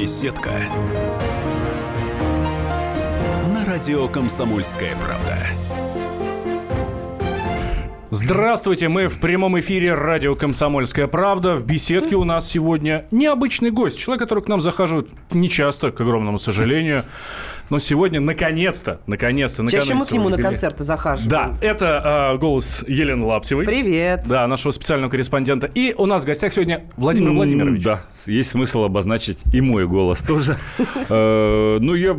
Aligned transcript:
Беседка. 0.00 0.52
На 3.52 3.64
радио 3.66 4.06
Комсомольская 4.06 4.94
правда. 4.94 5.36
Здравствуйте, 8.10 8.86
мы 8.88 9.08
в 9.08 9.18
прямом 9.18 9.58
эфире 9.58 9.94
радио 9.94 10.36
«Комсомольская 10.36 11.08
правда». 11.08 11.56
В 11.56 11.66
беседке 11.66 12.14
у 12.14 12.22
нас 12.22 12.48
сегодня 12.48 13.06
необычный 13.10 13.72
гость. 13.72 13.98
Человек, 13.98 14.22
который 14.22 14.44
к 14.44 14.46
нам 14.46 14.60
захаживает 14.60 15.10
нечасто, 15.32 15.90
к 15.90 16.00
огромному 16.00 16.38
сожалению. 16.38 17.02
Но 17.70 17.78
сегодня, 17.78 18.20
наконец-то, 18.20 19.00
наконец-то, 19.06 19.62
Чаще 19.68 19.76
мы 19.94 20.00
наконец-то 20.00 20.10
к 20.10 20.12
нему 20.12 20.28
на 20.30 20.38
концерты 20.38 20.84
захаживаем. 20.84 21.28
Да, 21.60 21.66
это 21.66 22.32
э, 22.34 22.38
голос 22.38 22.84
Елены 22.86 23.24
Лаптевой. 23.24 23.64
Привет. 23.66 24.24
Да, 24.26 24.46
нашего 24.46 24.72
специального 24.72 25.10
корреспондента. 25.10 25.66
И 25.74 25.94
у 25.96 26.06
нас 26.06 26.22
в 26.22 26.26
гостях 26.26 26.52
сегодня 26.52 26.84
Владимир 26.96 27.32
Владимирович. 27.32 27.84
Да, 27.84 28.00
есть 28.26 28.50
смысл 28.50 28.84
обозначить 28.84 29.38
и 29.52 29.60
мой 29.60 29.86
голос 29.86 30.22
тоже. 30.22 30.56
Э, 31.10 31.78
Ну, 31.80 31.94
я 31.94 32.16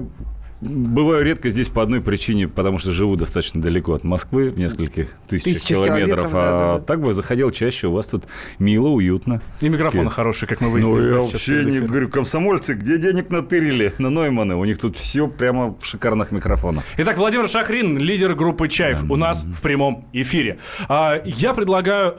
бываю 0.61 1.23
редко 1.23 1.49
здесь 1.49 1.69
по 1.69 1.81
одной 1.81 2.01
причине, 2.01 2.47
потому 2.47 2.77
что 2.77 2.91
живу 2.91 3.15
достаточно 3.15 3.61
далеко 3.61 3.93
от 3.93 4.03
Москвы, 4.03 4.49
в 4.49 4.59
нескольких 4.59 5.15
тысячах 5.27 5.53
Тысячах 5.53 5.67
километров. 5.69 6.07
километров, 6.07 6.31
да, 6.31 6.39
А 6.39 6.51
да, 6.73 6.77
да. 6.79 6.85
так 6.85 7.01
бы 7.01 7.13
заходил 7.13 7.51
чаще, 7.51 7.87
у 7.87 7.91
вас 7.93 8.07
тут 8.07 8.25
мило, 8.59 8.87
уютно. 8.89 9.41
И 9.61 9.69
микрофоны 9.69 10.03
Окей. 10.07 10.13
хорошие, 10.15 10.49
как 10.49 10.61
мы 10.61 10.69
выяснили. 10.69 10.95
Ну, 10.99 11.05
я 11.05 11.13
да, 11.15 11.19
вообще 11.21 11.65
не 11.65 11.79
говорю, 11.79 12.09
комсомольцы, 12.09 12.73
где 12.73 12.97
денег 12.97 13.29
натырили? 13.29 13.93
На 13.99 14.09
Нойманы. 14.09 14.55
У 14.55 14.65
них 14.65 14.77
тут 14.79 14.97
все 14.97 15.27
прямо 15.27 15.75
в 15.79 15.85
шикарных 15.85 16.31
микрофонах. 16.31 16.83
Итак, 16.97 17.17
Владимир 17.17 17.47
Шахрин, 17.47 17.97
лидер 17.97 18.35
группы 18.35 18.67
«Чаев», 18.67 19.09
у 19.09 19.15
нас 19.15 19.43
в 19.43 19.61
прямом 19.61 20.07
эфире. 20.13 20.59
А, 20.87 21.21
я 21.25 21.53
предлагаю... 21.53 22.15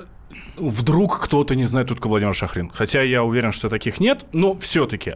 Вдруг 0.56 1.20
кто-то 1.20 1.54
не 1.56 1.64
знает 1.64 1.88
только 1.88 2.06
Владимир 2.08 2.34
Шахрин. 2.34 2.70
Хотя 2.72 3.02
я 3.02 3.22
уверен, 3.24 3.50
что 3.50 3.68
таких 3.68 3.98
нет, 3.98 4.26
но 4.32 4.56
все-таки. 4.58 5.14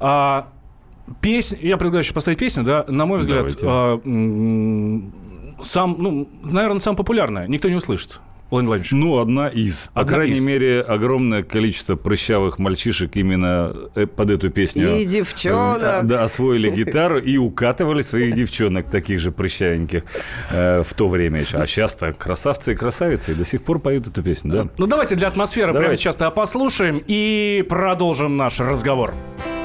А, 0.00 0.48
песня, 1.20 1.58
я 1.62 1.76
предлагаю 1.76 2.02
еще 2.02 2.14
поставить 2.14 2.38
песню, 2.38 2.64
да, 2.64 2.84
на 2.88 3.06
мой 3.06 3.18
взгляд, 3.20 3.46
а, 3.62 4.00
сам, 5.62 5.96
ну, 5.98 6.28
наверное, 6.42 6.78
самая 6.78 6.96
популярная. 6.96 7.46
Никто 7.48 7.68
не 7.68 7.76
услышит. 7.76 8.20
Владимир 8.48 8.68
Владимирович. 8.76 8.92
Ну, 8.92 9.18
одна 9.18 9.48
из. 9.48 9.88
По 9.92 10.02
Одна 10.02 10.12
крайней 10.12 10.36
из. 10.36 10.44
мере, 10.46 10.80
огромное 10.80 11.42
количество 11.42 11.96
прыщавых 11.96 12.60
мальчишек 12.60 13.16
именно 13.16 13.74
э, 13.96 14.06
под 14.06 14.30
эту 14.30 14.50
песню. 14.50 14.98
И 15.00 15.04
девчонок. 15.04 15.82
э, 15.82 16.00
Да, 16.04 16.22
освоили 16.22 16.70
гитару 16.70 17.18
и 17.18 17.38
укатывали 17.38 18.02
своих 18.02 18.36
девчонок, 18.36 18.88
таких 18.88 19.18
же 19.18 19.32
прыщавеньких, 19.32 20.04
э, 20.52 20.84
в 20.84 20.94
то 20.94 21.08
время 21.08 21.40
еще. 21.40 21.56
А 21.58 21.66
сейчас-то 21.66 22.12
красавцы 22.12 22.74
и 22.74 22.76
красавицы 22.76 23.32
и 23.32 23.34
до 23.34 23.44
сих 23.44 23.64
пор 23.64 23.80
поют 23.80 24.06
эту 24.06 24.22
песню, 24.22 24.52
да? 24.52 24.68
Ну, 24.78 24.86
давайте 24.86 25.16
для 25.16 25.26
атмосферы 25.26 25.72
прямо 25.72 25.86
Давайте. 25.86 26.02
сейчас 26.02 26.16
послушаем 26.32 27.02
и 27.04 27.66
продолжим 27.68 28.36
наш 28.36 28.60
разговор. 28.60 29.12
От 29.38 29.55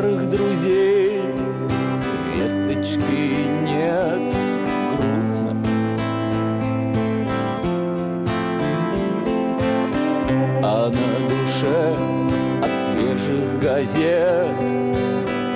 старых 0.00 0.30
друзей 0.30 1.20
весточки 2.34 3.44
нет, 3.66 4.34
грустно. 4.96 5.54
А 10.62 10.88
на 10.88 11.28
душе 11.28 11.94
от 12.62 12.72
свежих 12.86 13.60
газет 13.60 14.56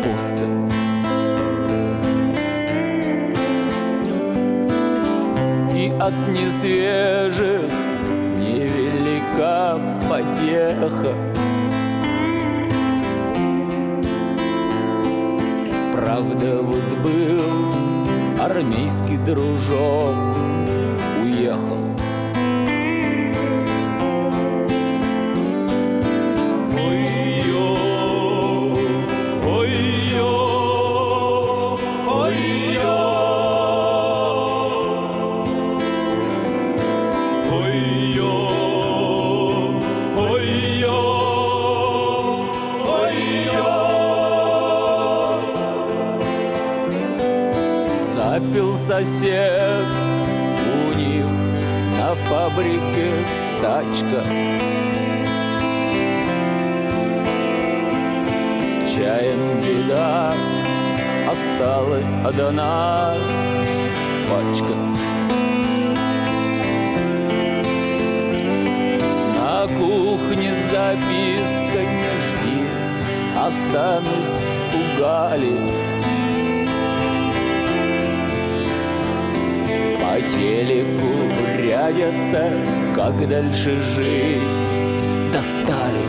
пусто. 0.02 0.46
И 5.74 5.90
от 5.98 6.28
несвежих 6.28 7.70
невелика 8.38 9.80
потеха. 10.10 11.33
Правда, 16.14 16.62
вот 16.62 16.98
был 17.02 18.40
армейский 18.40 19.16
дружок, 19.16 20.14
фабрике 52.44 53.10
стачка. 53.58 54.22
С 58.60 58.94
чаем 58.94 59.60
беда 59.62 60.34
осталась 61.26 62.12
одна 62.22 63.14
пачка. 64.28 64.76
На 69.36 69.66
кухне 69.78 70.52
записка 70.70 71.80
не 71.96 72.12
жди 72.20 72.58
Останусь 73.36 74.36
у 74.74 75.00
Гали 75.00 75.56
По 79.98 80.20
телеку 80.30 81.23
рядятся, 81.88 82.50
как 82.94 83.28
дальше 83.28 83.70
жить. 83.94 85.32
Достали 85.32 86.00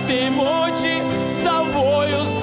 со 0.00 0.06
всей 0.06 0.30
мочи 0.30 1.02
завою 1.44 2.39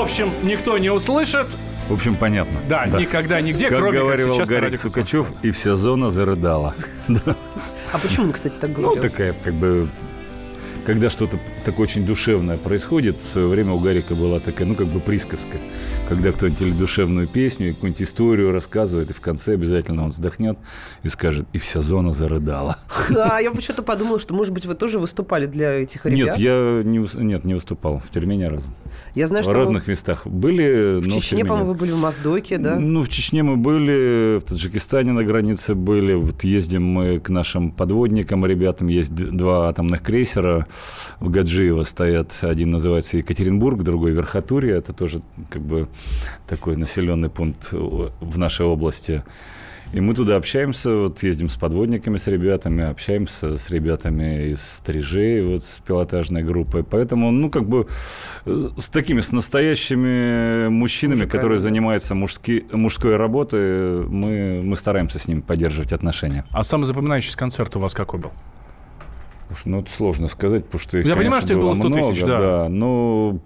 общем, 0.00 0.30
никто 0.42 0.76
не 0.78 0.90
услышит. 0.90 1.46
В 1.88 1.92
общем, 1.92 2.14
понятно. 2.16 2.58
Да, 2.68 2.86
никогда, 2.86 3.40
нигде, 3.40 3.68
Как 3.68 3.78
кроме 3.78 3.92
как 3.98 4.02
говорил 4.02 4.34
сейчас 4.34 4.48
на 4.48 4.54
Гарик 4.54 4.62
радио 4.70 4.82
«Комсомольская 4.82 5.04
Сукачев, 5.24 5.32
и 5.42 5.50
вся 5.50 5.76
зона 5.76 6.10
зарыдала. 6.10 6.74
А 7.92 7.98
почему 7.98 8.26
он, 8.26 8.32
кстати, 8.32 8.52
так 8.60 8.70
Ну, 8.76 8.82
говорил? 8.94 9.02
такая, 9.02 9.34
как 9.44 9.52
бы, 9.54 9.88
когда 10.86 11.10
что-то 11.10 11.38
такое 11.64 11.86
очень 11.86 12.04
душевное 12.04 12.56
происходит, 12.56 13.16
в 13.16 13.32
свое 13.32 13.46
время 13.46 13.72
у 13.72 13.78
Гарика 13.78 14.14
была 14.14 14.40
такая, 14.40 14.66
ну, 14.66 14.74
как 14.74 14.86
бы 14.88 15.00
присказка. 15.00 15.58
Когда 16.08 16.32
кто-нибудь 16.32 16.60
или 16.60 16.72
душевную 16.72 17.28
песню, 17.28 17.72
какую-нибудь 17.74 18.02
историю 18.02 18.52
рассказывает, 18.52 19.10
и 19.10 19.14
в 19.14 19.20
конце 19.20 19.54
обязательно 19.54 20.04
он 20.04 20.10
вздохнет 20.10 20.58
и 21.04 21.08
скажет, 21.08 21.46
и 21.52 21.58
вся 21.58 21.82
зона 21.82 22.12
зарыдала. 22.12 22.78
Да, 23.10 23.38
я 23.38 23.50
почему-то 23.52 23.82
подумала, 23.82 24.18
что, 24.18 24.34
может 24.34 24.52
быть, 24.52 24.66
вы 24.66 24.74
тоже 24.74 24.98
выступали 24.98 25.46
для 25.46 25.72
этих 25.74 26.06
ребят. 26.06 26.36
Нет, 26.36 26.36
я 26.38 26.82
не, 26.84 27.06
нет, 27.22 27.44
не 27.44 27.54
выступал 27.54 28.02
в 28.04 28.12
тюрьме 28.12 28.36
ни 28.36 28.44
разу. 28.44 28.64
Я 29.14 29.26
знаю, 29.26 29.42
в 29.42 29.44
что 29.44 29.52
вы 29.52 29.58
разных 29.58 29.88
местах 29.88 30.26
были, 30.26 31.00
в 31.00 31.08
Чечне, 31.10 31.44
по-моему, 31.44 31.70
вы 31.70 31.74
были 31.74 31.92
в 31.92 31.98
Моздоке, 31.98 32.58
да? 32.58 32.76
Ну, 32.76 33.02
в 33.02 33.08
Чечне 33.08 33.42
мы 33.42 33.56
были, 33.56 34.38
в 34.38 34.44
Таджикистане 34.44 35.12
на 35.12 35.24
границе 35.24 35.74
были. 35.74 36.14
Вот 36.14 36.44
ездим 36.44 36.84
мы 36.84 37.18
к 37.18 37.28
нашим 37.28 37.72
подводникам, 37.72 38.46
ребятам. 38.46 38.88
Есть 38.88 39.14
два 39.14 39.68
атомных 39.68 40.02
крейсера 40.02 40.66
в 41.18 41.30
Гаджиево 41.50 41.82
стоят. 41.82 42.30
Один 42.42 42.70
называется 42.70 43.16
Екатеринбург, 43.16 43.82
другой 43.82 44.12
Верхотурье. 44.12 44.76
Это 44.76 44.92
тоже 44.92 45.20
как 45.50 45.62
бы 45.62 45.88
такой 46.46 46.76
населенный 46.76 47.28
пункт 47.28 47.70
э, 47.72 47.76
в 47.76 48.38
нашей 48.38 48.66
области. 48.66 49.24
И 49.92 50.00
мы 50.00 50.14
туда 50.14 50.36
общаемся, 50.36 50.94
вот 50.94 51.24
ездим 51.24 51.48
с 51.48 51.56
подводниками, 51.56 52.18
с 52.18 52.28
ребятами, 52.28 52.84
общаемся 52.84 53.58
с 53.58 53.68
ребятами 53.70 54.50
из 54.50 54.62
стрижей, 54.62 55.42
вот 55.42 55.64
с 55.64 55.80
пилотажной 55.84 56.44
группой. 56.44 56.84
Поэтому, 56.84 57.32
ну, 57.32 57.50
как 57.50 57.68
бы 57.68 57.88
э, 58.46 58.68
с 58.78 58.88
такими, 58.88 59.20
с 59.20 59.32
настоящими 59.32 60.68
мужчинами, 60.68 61.22
Мужиками, 61.22 61.36
которые 61.36 61.58
занимаются 61.58 62.14
мужски, 62.14 62.64
мужской 62.70 63.16
работой, 63.16 64.06
мы, 64.06 64.62
мы 64.62 64.76
стараемся 64.76 65.18
с 65.18 65.26
ними 65.26 65.40
поддерживать 65.40 65.92
отношения. 65.92 66.44
А 66.52 66.62
самый 66.62 66.84
запоминающийся 66.84 67.36
концерт 67.36 67.74
у 67.74 67.80
вас 67.80 67.92
какой 67.92 68.20
был? 68.20 68.30
Уж, 69.50 69.64
Ну, 69.64 69.80
это 69.80 69.90
сложно 69.90 70.28
сказать, 70.28 70.64
потому 70.64 70.80
что 70.80 70.98
их, 70.98 71.06
Я 71.06 71.14
понимаю, 71.14 71.42
конечно, 71.42 71.48
что 71.48 71.54
их 71.54 71.60
было 71.60 71.74
100 71.74 71.90
тысяч, 71.90 72.22
много, 72.22 72.40
да. 72.40 72.68
но... 72.68 73.38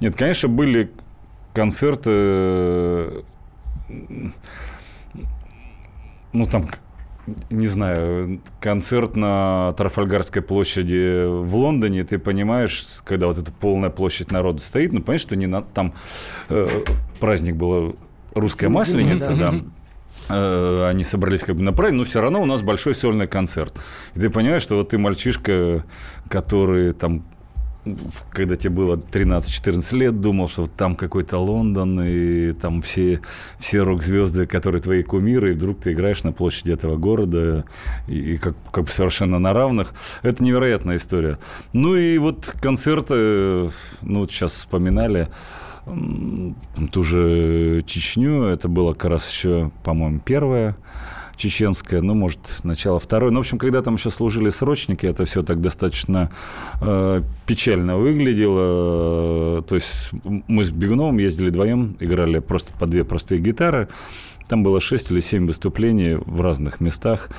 Нет, 0.00 0.16
конечно, 0.16 0.48
были 0.48 0.90
концерты... 1.54 3.24
Ну, 6.32 6.46
там, 6.46 6.66
не 7.50 7.68
знаю, 7.68 8.40
концерт 8.60 9.16
на 9.16 9.74
Трафальгарской 9.76 10.42
площади 10.42 11.26
в 11.26 11.54
Лондоне, 11.54 12.04
ты 12.04 12.18
понимаешь, 12.18 12.86
когда 13.04 13.26
вот 13.26 13.38
эта 13.38 13.52
полная 13.52 13.90
площадь 13.90 14.32
народа 14.32 14.60
стоит, 14.60 14.92
ну, 14.92 15.00
понимаешь, 15.00 15.20
что 15.20 15.36
не 15.36 15.46
на, 15.46 15.62
там 15.62 15.94
э, 16.48 16.68
праздник 17.20 17.56
был 17.56 17.96
русская 18.34 18.68
масленица, 18.68 19.36
да. 19.36 19.54
Э, 20.32 20.88
они 20.88 21.04
собрались 21.04 21.44
как 21.44 21.56
бы 21.56 21.62
на 21.62 21.72
праздник, 21.72 21.98
но 21.98 22.04
все 22.04 22.20
равно 22.20 22.40
у 22.40 22.46
нас 22.46 22.62
большой 22.62 22.94
сольный 22.94 23.26
концерт. 23.26 23.78
И 24.14 24.20
ты 24.20 24.30
понимаешь, 24.30 24.62
что 24.62 24.76
вот 24.76 24.88
ты 24.88 24.98
мальчишка, 24.98 25.84
который 26.28 26.92
там 26.92 27.24
когда 28.30 28.54
тебе 28.54 28.70
было 28.70 28.94
13-14 28.94 29.96
лет, 29.96 30.20
думал, 30.20 30.48
что 30.48 30.68
там 30.68 30.94
какой-то 30.94 31.38
Лондон, 31.38 32.00
и 32.00 32.52
там 32.52 32.80
все, 32.80 33.20
все 33.58 33.82
рок-звезды, 33.82 34.46
которые 34.46 34.80
твои 34.80 35.02
кумиры, 35.02 35.50
и 35.50 35.54
вдруг 35.54 35.80
ты 35.80 35.92
играешь 35.92 36.22
на 36.22 36.30
площади 36.30 36.70
этого 36.70 36.96
города, 36.96 37.64
и, 38.06 38.34
и 38.34 38.38
как, 38.38 38.54
как 38.70 38.84
бы 38.84 38.90
совершенно 38.90 39.40
на 39.40 39.52
равных. 39.52 39.94
Это 40.22 40.44
невероятная 40.44 40.94
история. 40.94 41.38
Ну 41.72 41.96
и 41.96 42.18
вот 42.18 42.54
концерты, 42.60 43.72
ну 44.02 44.20
вот 44.20 44.30
сейчас 44.30 44.52
вспоминали, 44.52 45.28
ту 46.92 47.02
же 47.02 47.82
Чечню, 47.86 48.44
это 48.44 48.68
было 48.68 48.92
как 48.92 49.10
раз 49.10 49.30
еще, 49.30 49.70
по-моему, 49.82 50.20
первое 50.24 50.76
чеченская, 51.36 52.02
ну, 52.02 52.14
может, 52.14 52.60
начало 52.62 53.00
второй. 53.00 53.32
Ну, 53.32 53.38
в 53.38 53.40
общем, 53.40 53.58
когда 53.58 53.82
там 53.82 53.94
еще 53.94 54.10
служили 54.10 54.50
срочники, 54.50 55.06
это 55.06 55.24
все 55.24 55.42
так 55.42 55.60
достаточно 55.60 56.30
э, 56.80 57.22
печально 57.46 57.96
выглядело. 57.96 59.62
То 59.62 59.74
есть 59.74 60.10
мы 60.22 60.62
с 60.62 60.70
Бегуновым 60.70 61.18
ездили 61.18 61.48
вдвоем, 61.48 61.96
играли 61.98 62.38
просто 62.38 62.72
по 62.78 62.86
две 62.86 63.04
простые 63.04 63.40
гитары. 63.40 63.88
Там 64.52 64.62
было 64.62 64.82
6 64.82 65.12
или 65.12 65.20
7 65.20 65.46
выступлений 65.46 66.14
в 66.14 66.42
разных 66.42 66.78
местах, 66.78 67.30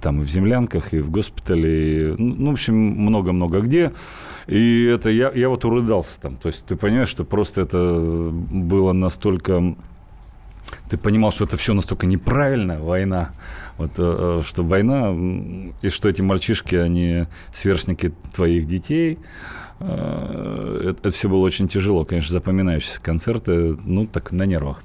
там 0.00 0.22
и 0.22 0.24
в 0.24 0.30
землянках, 0.30 0.94
и 0.94 1.00
в 1.00 1.10
госпитале, 1.10 2.14
и, 2.14 2.14
ну, 2.16 2.48
в 2.48 2.52
общем, 2.54 2.74
много-много 2.74 3.60
где. 3.60 3.92
И 4.46 4.84
это 4.84 5.10
я, 5.10 5.30
я 5.34 5.50
вот 5.50 5.66
урыдался 5.66 6.18
там. 6.18 6.38
То 6.38 6.48
есть 6.48 6.64
ты 6.64 6.76
понимаешь, 6.76 7.10
что 7.10 7.24
просто 7.24 7.60
это 7.60 8.30
было 8.32 8.92
настолько 8.92 9.76
ты 10.88 10.96
понимал, 10.96 11.30
что 11.30 11.44
это 11.44 11.58
все 11.58 11.74
настолько 11.74 12.06
неправильно, 12.06 12.80
война, 12.80 13.32
вот, 13.76 13.90
э, 13.98 14.40
что 14.42 14.62
война, 14.62 15.14
и 15.82 15.90
что 15.90 16.08
эти 16.08 16.22
мальчишки, 16.22 16.74
они 16.74 17.26
сверстники 17.52 18.14
твоих 18.34 18.66
детей, 18.66 19.18
э, 19.80 20.80
это, 20.84 21.08
это 21.08 21.10
все 21.10 21.28
было 21.28 21.40
очень 21.40 21.68
тяжело, 21.68 22.06
конечно, 22.06 22.32
запоминающиеся 22.32 23.02
концерты, 23.02 23.76
ну, 23.84 24.06
так, 24.06 24.32
на 24.32 24.46
нервах. 24.46 24.82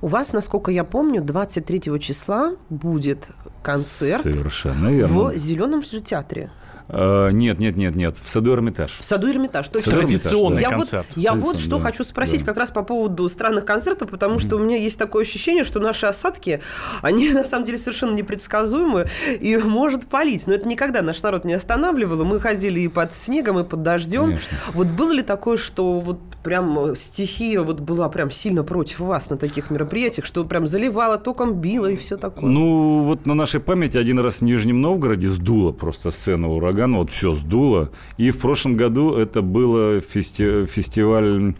У 0.00 0.08
вас, 0.08 0.32
насколько 0.32 0.70
я 0.70 0.84
помню, 0.84 1.22
23 1.22 1.98
числа 2.00 2.52
будет 2.70 3.30
концерт 3.62 4.22
Совершенно 4.22 4.88
верно. 4.88 5.30
в 5.30 5.36
Зеленом 5.36 5.82
же 5.82 6.00
театре. 6.00 6.50
Э, 6.92 7.30
нет, 7.32 7.58
нет, 7.58 7.76
нет, 7.76 7.96
нет, 7.96 8.16
в 8.18 8.28
саду 8.28 8.52
Эрмитаж. 8.52 8.98
В 9.00 9.04
саду 9.04 9.30
Эрмитаж. 9.30 9.68
Точно. 9.68 9.92
Традиционный 9.92 10.60
я 10.60 10.68
концерт. 10.68 11.06
Вот, 11.14 11.22
я 11.22 11.34
вот 11.34 11.58
что 11.58 11.78
да, 11.78 11.82
хочу 11.82 12.04
спросить 12.04 12.40
да. 12.40 12.46
как 12.46 12.58
раз 12.58 12.70
по 12.70 12.82
поводу 12.82 13.28
странных 13.28 13.64
концертов, 13.64 14.10
потому 14.10 14.38
что 14.38 14.56
у 14.56 14.58
меня 14.58 14.76
есть 14.76 14.98
такое 14.98 15.22
ощущение, 15.22 15.64
что 15.64 15.80
наши 15.80 16.06
осадки, 16.06 16.60
они 17.00 17.30
на 17.30 17.44
самом 17.44 17.64
деле 17.64 17.78
совершенно 17.78 18.14
непредсказуемы 18.14 19.06
и 19.40 19.56
может 19.56 20.06
палить. 20.06 20.46
Но 20.46 20.54
это 20.54 20.68
никогда 20.68 21.02
наш 21.02 21.22
народ 21.22 21.44
не 21.44 21.54
останавливало. 21.54 22.24
Мы 22.24 22.38
ходили 22.40 22.80
и 22.80 22.88
под 22.88 23.14
снегом, 23.14 23.58
и 23.58 23.64
под 23.64 23.82
дождем. 23.82 24.24
Конечно. 24.24 24.56
Вот 24.74 24.86
было 24.88 25.12
ли 25.12 25.22
такое, 25.22 25.56
что 25.56 26.00
вот 26.00 26.18
прям 26.42 26.94
стихия 26.94 27.62
вот 27.62 27.80
была 27.80 28.08
прям 28.08 28.30
сильно 28.30 28.64
против 28.64 29.00
вас 29.00 29.30
на 29.30 29.36
таких 29.36 29.70
мероприятиях, 29.70 30.26
что 30.26 30.44
прям 30.44 30.66
заливала, 30.66 31.18
током 31.18 31.54
била 31.54 31.86
и 31.86 31.96
все 31.96 32.16
такое? 32.16 32.50
Ну, 32.50 33.04
вот 33.04 33.26
на 33.26 33.34
нашей 33.34 33.60
памяти 33.60 33.96
один 33.96 34.18
раз 34.18 34.38
в 34.38 34.42
Нижнем 34.42 34.80
Новгороде 34.80 35.28
сдуло 35.28 35.72
просто 35.72 36.10
сцену 36.10 36.50
урагана, 36.50 36.81
вот 36.88 37.10
все 37.10 37.34
сдуло. 37.34 37.90
И 38.16 38.30
в 38.30 38.38
прошлом 38.38 38.76
году 38.76 39.14
это 39.14 39.42
было 39.42 39.98
фести- 40.00 40.66
фестиваль 40.66 41.54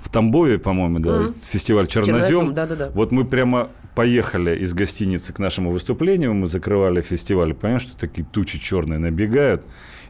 в 0.00 0.08
Тамбове, 0.08 0.58
по-моему, 0.58 0.98
да, 1.00 1.20
Мгм. 1.20 1.34
фестиваль 1.50 1.86
Чернозем. 1.86 2.54
Вот 2.94 3.12
мы 3.12 3.24
прямо 3.24 3.68
поехали 3.94 4.56
из 4.58 4.74
гостиницы 4.74 5.32
к 5.32 5.38
нашему 5.38 5.70
выступлению, 5.70 6.34
мы 6.34 6.46
закрывали 6.46 7.00
фестиваль, 7.00 7.54
понимаешь, 7.54 7.82
что 7.82 7.96
такие 7.96 8.26
тучи 8.30 8.58
черные 8.58 8.98
набегают. 8.98 9.62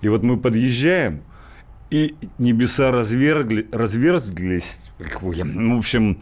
И 0.02 0.08
вот 0.08 0.22
мы 0.22 0.36
подъезжаем, 0.36 1.22
и 1.90 2.16
небеса 2.38 2.90
развергли, 2.90 3.68
разверзглись. 3.70 4.80
В 4.98 5.76
общем, 5.78 6.18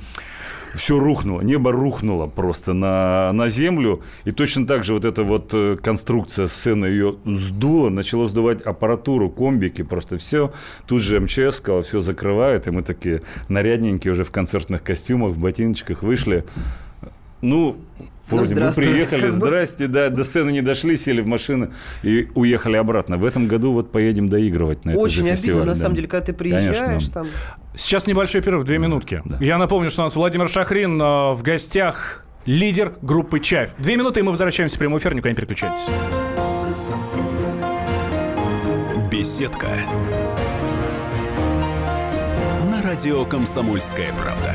все 0.75 0.99
рухнуло, 0.99 1.41
небо 1.41 1.73
рухнуло 1.73 2.27
просто 2.27 2.73
на, 2.73 3.33
на 3.33 3.49
землю. 3.49 4.03
И 4.25 4.33
точно 4.33 4.67
так 4.67 4.85
же 4.85 4.95
вот 4.95 5.05
эта 5.05 5.23
вот 5.23 5.51
э, 5.53 5.77
конструкция 5.83 6.47
сцены 6.47 6.87
ее 6.87 7.17
сдула, 7.25 7.91
начало 7.91 8.27
сдувать 8.27 8.63
аппаратуру, 8.63 9.31
комбики, 9.31 9.83
просто 9.83 10.19
все. 10.19 10.53
Тут 10.87 11.03
же 11.03 11.21
МЧС 11.21 11.57
сказал, 11.57 11.83
все 11.83 12.01
закрывает, 12.01 12.67
и 12.67 12.71
мы 12.71 12.83
такие 12.83 13.23
нарядненькие 13.49 14.13
уже 14.13 14.25
в 14.25 14.31
концертных 14.31 14.83
костюмах, 14.83 15.33
в 15.33 15.39
ботиночках 15.39 16.03
вышли. 16.03 16.45
Ну, 17.45 17.77
вроде 18.27 18.41
мы 18.41 18.47
здравствуйте, 18.47 18.91
приехали, 18.91 19.27
здрасте, 19.31 19.87
да, 19.87 20.09
до 20.09 20.25
сцены 20.25 20.51
не 20.51 20.63
дошли, 20.63 20.97
сели 20.97 21.21
в 21.21 21.27
машины 21.27 21.73
и 22.03 22.29
уехали 22.35 22.77
обратно. 22.77 23.19
В 23.19 23.25
этом 23.27 23.49
году 23.49 23.73
вот 23.73 23.93
поедем 23.93 24.31
доигрывать 24.31 24.87
на 24.87 24.91
этот 24.91 25.03
Очень 25.03 25.17
же 25.17 25.21
обидно, 25.21 25.37
фестиваль. 25.37 25.61
на 25.61 25.67
да. 25.67 25.75
самом 25.75 25.95
деле, 25.95 26.09
когда 26.09 26.25
ты 26.25 26.33
приезжаешь, 26.33 26.79
Конечно. 26.79 27.13
там... 27.13 27.27
Сейчас 27.75 28.07
небольшой 28.07 28.41
перерыв, 28.41 28.65
две 28.65 28.79
минутки. 28.79 29.23
Я 29.41 29.59
напомню, 29.59 29.91
что 29.91 30.01
у 30.01 30.05
нас 30.05 30.17
Владимир 30.17 30.49
Шахрин 30.49 31.01
э, 31.01 31.33
в 31.35 31.43
гостях 31.43 32.25
лидер 32.47 32.95
группы 33.03 33.41
«Чайф». 33.41 33.75
Две 33.77 33.97
минуты, 33.97 34.21
и 34.21 34.23
мы 34.23 34.31
возвращаемся 34.31 34.77
в 34.77 34.79
прямой 34.79 35.01
эфир, 35.01 35.15
никуда 35.15 35.29
не 35.29 35.37
переключайтесь. 35.37 35.89
Беседка. 39.11 39.69
На 42.71 42.83
радио 42.83 43.27
«Комсомольская 43.27 44.15
правда». 44.15 44.55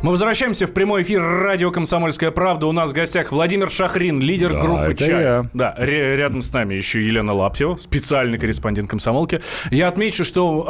Мы 0.00 0.12
возвращаемся 0.12 0.68
в 0.68 0.72
прямой 0.72 1.02
эфир 1.02 1.20
радио 1.20 1.72
«Комсомольская 1.72 2.30
правда». 2.30 2.68
У 2.68 2.72
нас 2.72 2.90
в 2.90 2.92
гостях 2.92 3.32
Владимир 3.32 3.68
Шахрин, 3.68 4.20
лидер 4.20 4.52
Да, 4.52 4.60
группы 4.60 4.82
это 4.92 4.96
«Чай». 5.06 5.22
я. 5.22 5.46
Да, 5.54 5.74
ря- 5.76 6.14
рядом 6.14 6.40
с 6.40 6.52
нами 6.52 6.74
еще 6.74 7.04
Елена 7.04 7.32
Лаптева, 7.34 7.74
специальный 7.74 8.38
корреспондент 8.38 8.88
«Комсомолки». 8.88 9.40
Я 9.72 9.88
отмечу, 9.88 10.24
что 10.24 10.64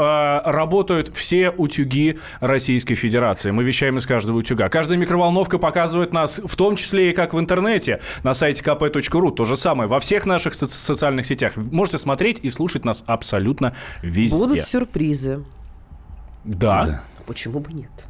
э, 0.46 0.50
работают 0.50 1.14
все 1.14 1.50
утюги 1.50 2.18
Российской 2.40 2.94
Федерации. 2.94 3.50
Мы 3.50 3.64
вещаем 3.64 3.98
из 3.98 4.06
каждого 4.06 4.38
утюга. 4.38 4.70
Каждая 4.70 4.96
микроволновка 4.96 5.58
показывает 5.58 6.14
нас, 6.14 6.40
в 6.42 6.56
том 6.56 6.76
числе 6.76 7.10
и 7.10 7.12
как 7.12 7.34
в 7.34 7.38
интернете, 7.38 8.00
на 8.22 8.32
сайте 8.32 8.62
kp.ru. 8.64 9.30
То 9.30 9.44
же 9.44 9.58
самое. 9.58 9.90
Во 9.90 10.00
всех 10.00 10.24
наших 10.24 10.54
соци- 10.54 10.68
социальных 10.68 11.26
сетях. 11.26 11.52
Можете 11.56 11.98
смотреть 11.98 12.40
и 12.42 12.48
слушать 12.48 12.86
нас 12.86 13.04
абсолютно 13.06 13.74
везде. 14.00 14.38
Будут 14.38 14.62
сюрпризы. 14.62 15.44
Да. 16.44 17.02
Почему 17.28 17.60
бы 17.60 17.74
нет? 17.74 18.06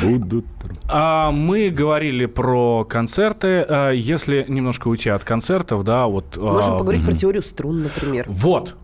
Будут. 0.00 0.46
А, 0.86 1.32
мы 1.32 1.68
говорили 1.68 2.26
про 2.26 2.84
концерты. 2.84 3.66
А, 3.68 3.90
если 3.90 4.44
немножко 4.46 4.86
уйти 4.86 5.10
от 5.10 5.24
концертов, 5.24 5.82
да, 5.82 6.06
вот... 6.06 6.36
Можем 6.36 6.74
а, 6.74 6.78
поговорить 6.78 7.04
про 7.04 7.12
теорию 7.12 7.42
струн, 7.42 7.82
например. 7.82 8.26
Вот, 8.28 8.76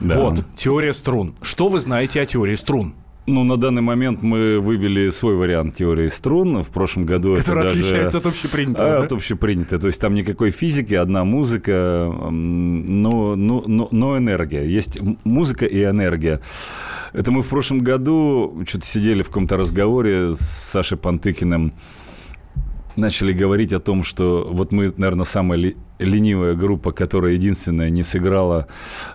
вот, 0.00 0.40
теория 0.56 0.94
струн. 0.94 1.34
Что 1.42 1.68
вы 1.68 1.80
знаете 1.80 2.22
о 2.22 2.24
теории 2.24 2.54
струн? 2.54 2.94
Ну, 3.26 3.42
на 3.42 3.56
данный 3.56 3.80
момент 3.80 4.22
мы 4.22 4.60
вывели 4.60 5.08
свой 5.08 5.34
вариант 5.34 5.76
теории 5.76 6.08
струн. 6.08 6.62
В 6.62 6.68
прошлом 6.68 7.06
году 7.06 7.34
Который 7.34 7.60
это 7.60 7.68
даже... 7.68 7.78
отличается 7.80 8.18
от 8.18 8.26
общепринятого, 8.26 8.94
А, 8.94 8.98
да? 8.98 9.04
От 9.04 9.12
общепринятой. 9.12 9.78
То 9.78 9.86
есть 9.86 9.98
там 9.98 10.14
никакой 10.14 10.50
физики, 10.50 10.92
одна 10.94 11.24
музыка, 11.24 12.12
но, 12.12 13.34
но, 13.34 13.64
но, 13.66 13.88
но 13.90 14.18
энергия. 14.18 14.64
Есть 14.64 15.00
музыка 15.24 15.64
и 15.64 15.82
энергия. 15.84 16.40
Это 17.14 17.30
мы 17.32 17.42
в 17.42 17.48
прошлом 17.48 17.78
году 17.78 18.62
что-то 18.66 18.84
сидели 18.84 19.22
в 19.22 19.28
каком-то 19.28 19.56
разговоре 19.56 20.34
с 20.34 20.40
Сашей 20.40 20.98
Пантыкиным, 20.98 21.72
начали 22.96 23.32
говорить 23.32 23.72
о 23.72 23.80
том, 23.80 24.02
что 24.02 24.46
вот 24.50 24.72
мы, 24.72 24.92
наверное, 24.96 25.24
самая 25.24 25.58
ли- 25.58 25.76
ленивая 25.98 26.54
группа, 26.54 26.92
которая 26.92 27.34
единственная 27.34 27.90
не 27.90 28.02
сыграла 28.02 28.66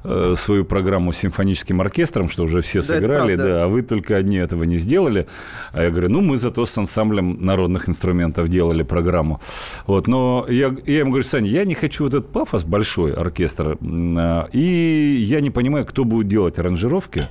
э, 0.04 0.34
свою 0.38 0.66
программу 0.66 1.12
с 1.12 1.18
симфоническим 1.18 1.82
оркестром, 1.82 2.30
что 2.30 2.44
уже 2.44 2.62
все 2.62 2.80
Да, 2.80 2.86
сыграли, 2.86 3.36
да, 3.36 3.64
а 3.64 3.68
вы 3.68 3.82
только 3.82 4.16
одни 4.16 4.38
этого 4.38 4.64
не 4.64 4.78
сделали. 4.78 5.28
А 5.74 5.84
я 5.84 5.90
говорю, 5.90 6.10
ну, 6.10 6.22
мы 6.22 6.38
зато 6.38 6.66
с 6.66 6.78
ансамблем 6.78 7.44
народных 7.44 7.90
инструментов 7.90 8.48
делали 8.48 8.84
программу. 8.84 9.42
Вот, 9.88 10.08
но 10.08 10.46
я, 10.50 10.76
я 10.86 11.00
ему 11.00 11.12
говорю, 11.12 11.26
Саня, 11.26 11.50
я 11.50 11.66
не 11.66 11.76
хочу 11.76 12.06
вот 12.06 12.14
этот 12.14 12.32
пафос 12.32 12.64
большой 12.64 13.14
оркестр, 13.14 13.78
а, 13.82 14.48
и 14.54 15.26
я 15.28 15.42
не 15.42 15.52
понимаю, 15.52 15.86
кто 15.86 16.06
будет 16.06 16.28
делать 16.28 16.60
аранжировки, 16.60 17.22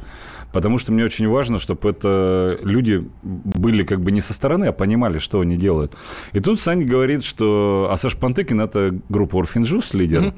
Потому 0.53 0.79
что 0.79 0.93
мне 0.93 1.05
очень 1.05 1.29
важно, 1.29 1.59
чтобы 1.59 1.91
это 1.91 2.59
люди 2.63 3.05
были 3.23 3.85
как 3.85 4.01
бы 4.01 4.11
не 4.11 4.21
со 4.21 4.33
стороны, 4.33 4.67
а 4.67 4.73
понимали, 4.73 5.19
что 5.19 5.41
они 5.41 5.57
делают. 5.57 5.95
И 6.33 6.41
тут 6.41 6.61
Саня 6.61 6.87
говорит, 6.87 7.23
что... 7.23 7.89
А 7.91 7.97
Саша 7.97 8.17
Пантыкин– 8.17 8.61
это 8.63 8.99
группа 9.09 9.39
«Урфин 9.39 9.63
Джюс», 9.63 9.95
лидер 9.95 10.35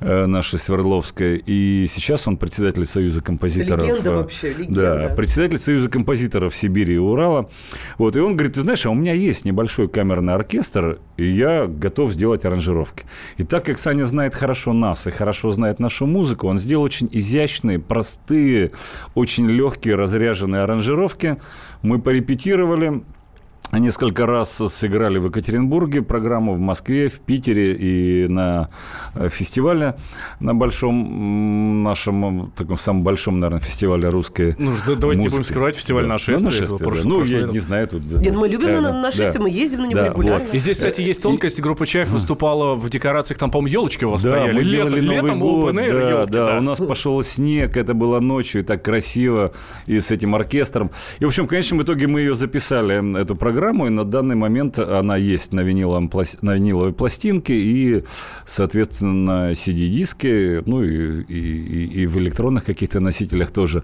э, 0.00 0.26
наша 0.26 0.58
Свердловская. 0.58 1.40
И 1.44 1.86
сейчас 1.88 2.28
он 2.28 2.36
председатель 2.36 2.84
Союза 2.84 3.20
композиторов. 3.20 3.84
Легенда 3.84 4.10
э, 4.10 4.14
вообще, 4.14 4.52
легенда. 4.52 5.08
Да, 5.08 5.14
председатель 5.14 5.58
Союза 5.58 5.88
композиторов 5.88 6.54
Сибири 6.54 6.94
и 6.94 6.98
Урала. 6.98 7.48
Вот, 7.96 8.16
и 8.16 8.20
он 8.20 8.34
говорит, 8.34 8.54
ты 8.54 8.60
знаешь, 8.60 8.84
а 8.84 8.90
у 8.90 8.94
меня 8.94 9.14
есть 9.14 9.44
небольшой 9.44 9.88
камерный 9.88 10.34
оркестр, 10.34 10.98
и 11.18 11.24
я 11.24 11.66
готов 11.66 12.12
сделать 12.12 12.44
аранжировки. 12.44 13.04
И 13.36 13.44
так 13.44 13.64
как 13.64 13.76
Саня 13.76 14.06
знает 14.06 14.34
хорошо 14.34 14.72
нас 14.72 15.06
и 15.08 15.10
хорошо 15.10 15.50
знает 15.50 15.80
нашу 15.80 16.06
музыку, 16.06 16.46
он 16.46 16.58
сделал 16.58 16.84
очень 16.84 17.08
изящные, 17.10 17.80
простые, 17.80 18.70
очень 19.14 19.50
легкие, 19.50 19.96
разряженные 19.96 20.62
аранжировки. 20.62 21.36
Мы 21.82 21.98
порепетировали, 21.98 23.02
Несколько 23.70 24.24
раз 24.24 24.62
сыграли 24.72 25.18
в 25.18 25.26
Екатеринбурге 25.26 26.00
программу, 26.00 26.54
в 26.54 26.58
Москве, 26.58 27.10
в 27.10 27.20
Питере 27.20 27.74
и 27.74 28.26
на 28.26 28.70
э, 29.14 29.28
фестивале, 29.28 29.94
на 30.40 30.54
большом 30.54 31.82
нашем, 31.82 32.50
таком 32.56 32.78
самом 32.78 33.02
большом, 33.02 33.38
наверное, 33.40 33.60
фестивале 33.60 34.08
русской 34.08 34.56
Ну, 34.58 34.72
да- 34.86 34.94
давайте 34.94 35.20
не 35.20 35.26
будем 35.28 35.38
музыки. 35.40 35.52
скрывать, 35.52 35.76
фестиваль 35.76 36.04
Да. 36.04 36.08
нашествия. 36.08 36.38
Ну, 36.38 36.48
это 36.48 36.60
нашествие, 36.84 37.02
да. 37.02 37.08
Ну, 37.10 37.24
я 37.24 37.38
летом. 37.40 37.52
не 37.54 37.58
знаю. 37.60 37.88
Тут, 37.88 38.02
Нет, 38.10 38.34
мы 38.34 38.48
любим 38.48 38.68
реально, 38.68 38.92
на 38.94 39.02
нашествие, 39.02 39.32
да. 39.34 39.40
мы 39.40 39.50
ездим 39.50 39.80
на 39.82 39.86
него 39.86 40.00
Да, 40.00 40.06
регулярно. 40.08 40.44
вот. 40.46 40.54
И 40.54 40.58
здесь, 40.58 40.76
кстати, 40.78 41.02
есть 41.02 41.22
тонкость. 41.22 41.60
Группа 41.60 41.84
Чаев 41.86 42.08
выступала 42.08 42.74
в 42.74 42.88
декорациях, 42.88 43.38
там, 43.38 43.50
по-моему, 43.50 43.68
елочки 43.82 44.06
у 44.06 44.10
вас 44.12 44.22
Да, 44.24 44.30
стояли. 44.30 44.52
мы 44.56 44.62
Лето- 44.62 44.70
делали 44.70 45.00
Новый 45.02 45.20
летом 45.22 45.40
год, 45.40 45.74
да, 45.74 45.82
елки, 45.82 46.32
да, 46.32 46.46
да. 46.52 46.58
у 46.58 46.62
нас 46.62 46.78
пошел 46.78 47.22
снег, 47.22 47.76
это 47.76 47.92
было 47.92 48.18
ночью, 48.20 48.62
и 48.62 48.64
так 48.64 48.82
красиво, 48.82 49.52
и 49.84 50.00
с 50.00 50.10
этим 50.10 50.34
оркестром. 50.34 50.90
И, 51.18 51.24
в 51.26 51.28
общем, 51.28 51.44
в 51.44 51.48
конечном 51.48 51.82
итоге 51.82 52.06
мы 52.06 52.20
ее 52.20 52.34
записали, 52.34 53.18
эту 53.20 53.36
программу, 53.36 53.57
и 53.86 53.90
на 53.90 54.04
данный 54.04 54.36
момент 54.36 54.78
она 54.78 55.16
есть 55.16 55.52
на, 55.52 55.60
виниловом, 55.60 56.10
на 56.42 56.54
виниловой 56.54 56.92
пластинке 56.92 57.54
и, 57.54 58.04
соответственно, 58.46 59.12
на 59.48 59.52
CD-диске, 59.52 60.62
ну 60.66 60.82
и, 60.82 61.22
и- 61.22 62.02
и- 62.02 62.06
в 62.06 62.16
электронных 62.18 62.64
каких-то 62.64 63.00
носителях 63.00 63.50
тоже. 63.50 63.82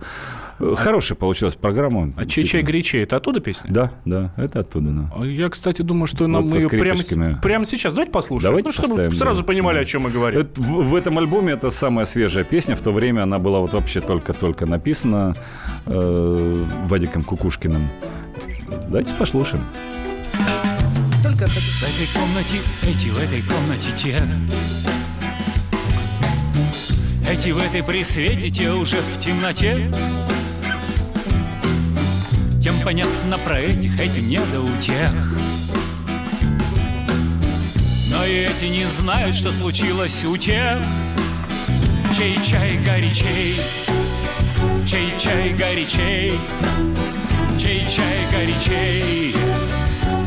Э, 0.60 0.74
Хорошая 0.76 1.16
получилась 1.16 1.54
программа. 1.54 2.12
А 2.16 2.24
чей 2.24 2.44
чай 2.44 2.62
горячей? 2.62 2.98
Это 3.02 3.16
оттуда 3.16 3.40
песня? 3.40 3.70
Да, 3.72 3.90
да, 4.04 4.32
это 4.36 4.60
оттуда, 4.60 4.90
да. 4.90 5.10
А 5.16 5.24
Я, 5.24 5.48
кстати, 5.48 5.82
думаю, 5.82 6.06
что 6.06 6.26
нам 6.28 6.46
Вот 6.46 6.60
ее 6.60 6.68
прямо, 6.68 7.38
прямо 7.42 7.64
сейчас. 7.64 7.92
Давайте 7.94 8.12
послушаем. 8.12 8.50
Давайте 8.52 8.68
ну, 8.68 8.72
чтобы 8.72 8.88
поставим, 8.90 9.12
сразу 9.12 9.40
да. 9.40 9.46
понимали, 9.46 9.76
Да. 9.76 9.80
о 9.82 9.84
чем 9.84 10.02
мы 10.02 10.10
говорим. 10.10 10.40
Это- 10.40 10.62
в, 10.62 10.90
в 10.90 10.94
этом 10.94 11.18
альбоме 11.18 11.52
это 11.54 11.70
самая 11.70 12.06
свежая 12.06 12.44
песня. 12.44 12.76
В 12.76 12.80
то 12.80 12.92
время 12.92 13.22
она 13.22 13.38
была 13.38 13.58
вот 13.60 13.72
вообще 13.72 14.00
только-только 14.00 14.66
написана 14.66 15.34
э, 15.86 16.64
Вадиком 16.88 17.24
Кукушкиным. 17.24 17.88
Давайте 18.88 19.14
послушаем. 19.14 19.64
Только 21.22 21.46
хочу- 21.46 21.60
В 21.60 21.82
этой 21.82 22.06
комнате 22.14 22.60
эти, 22.82 23.08
в 23.08 23.18
этой 23.18 23.42
комнате 23.42 23.90
те. 23.96 24.22
Эти 27.30 27.50
в 27.50 27.58
этой 27.58 27.82
при 27.82 28.04
свете, 28.04 28.50
те 28.50 28.70
уже 28.70 28.96
в 28.98 29.20
темноте. 29.20 29.90
Тем 32.62 32.74
понятно 32.82 33.36
про 33.44 33.58
этих, 33.60 33.98
эти 34.00 34.20
не 34.20 34.38
до 34.38 34.60
утех 34.62 35.10
Но 38.10 38.24
и 38.24 38.30
эти 38.30 38.64
не 38.64 38.86
знают, 38.86 39.36
что 39.36 39.52
случилось 39.52 40.24
у 40.24 40.36
тех. 40.38 40.82
Чей 42.16 42.40
чай 42.42 42.78
горячей 42.86 43.56
Чей 44.86 45.12
чай 45.18 45.52
горячей 45.52 46.32
Чей 47.64 47.86
чай 47.88 48.18
горячей? 48.30 49.34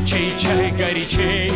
Чей 0.08 0.34
чай 0.39 0.72
горячей? 0.72 1.51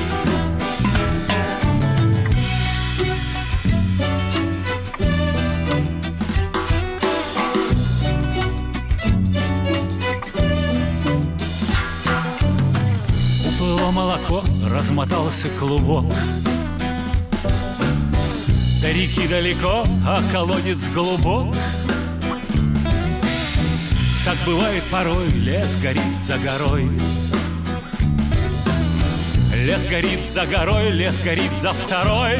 Уплыло 13.43 13.89
молоко, 13.89 14.43
размотался 14.69 15.47
клубок. 15.59 16.05
До 18.83 18.91
реки 18.91 19.27
далеко, 19.27 19.83
а 20.05 20.21
колодец 20.31 20.87
глубок 20.93 21.55
Так 24.31 24.39
бывает 24.45 24.81
порой, 24.89 25.27
лес 25.27 25.75
горит 25.83 26.17
за 26.25 26.37
горой. 26.37 26.87
Лес 29.53 29.85
горит 29.85 30.21
за 30.23 30.45
горой, 30.45 30.89
лес 30.91 31.19
горит 31.19 31.51
за 31.61 31.73
второй. 31.73 32.39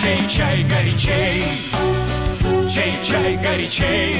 Чей 0.00 0.28
чай 0.28 0.62
горячей, 0.62 1.42
чей 2.72 2.94
чай 3.02 3.36
горячей? 3.38 4.16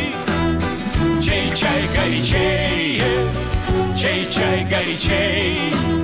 Чей 1.22 1.54
чай 1.54 1.88
горячей, 1.94 3.02
чей 3.96 4.28
чай 4.28 4.64
горячей 4.64 6.01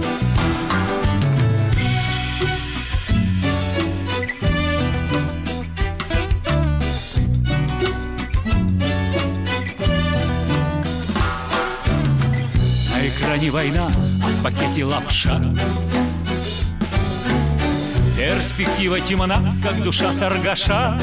Экране 13.48 13.50
война, 13.50 13.90
а 14.22 14.26
в 14.26 14.42
пакете 14.42 14.84
лапша. 14.84 15.40
Перспектива 18.16 19.00
темна, 19.00 19.54
как 19.62 19.82
душа 19.82 20.12
торгаша. 20.20 21.00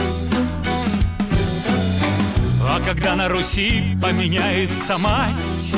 А 2.62 2.80
когда 2.86 3.16
на 3.16 3.30
Руси 3.30 3.98
поменяется 4.02 4.98
масть 4.98 5.74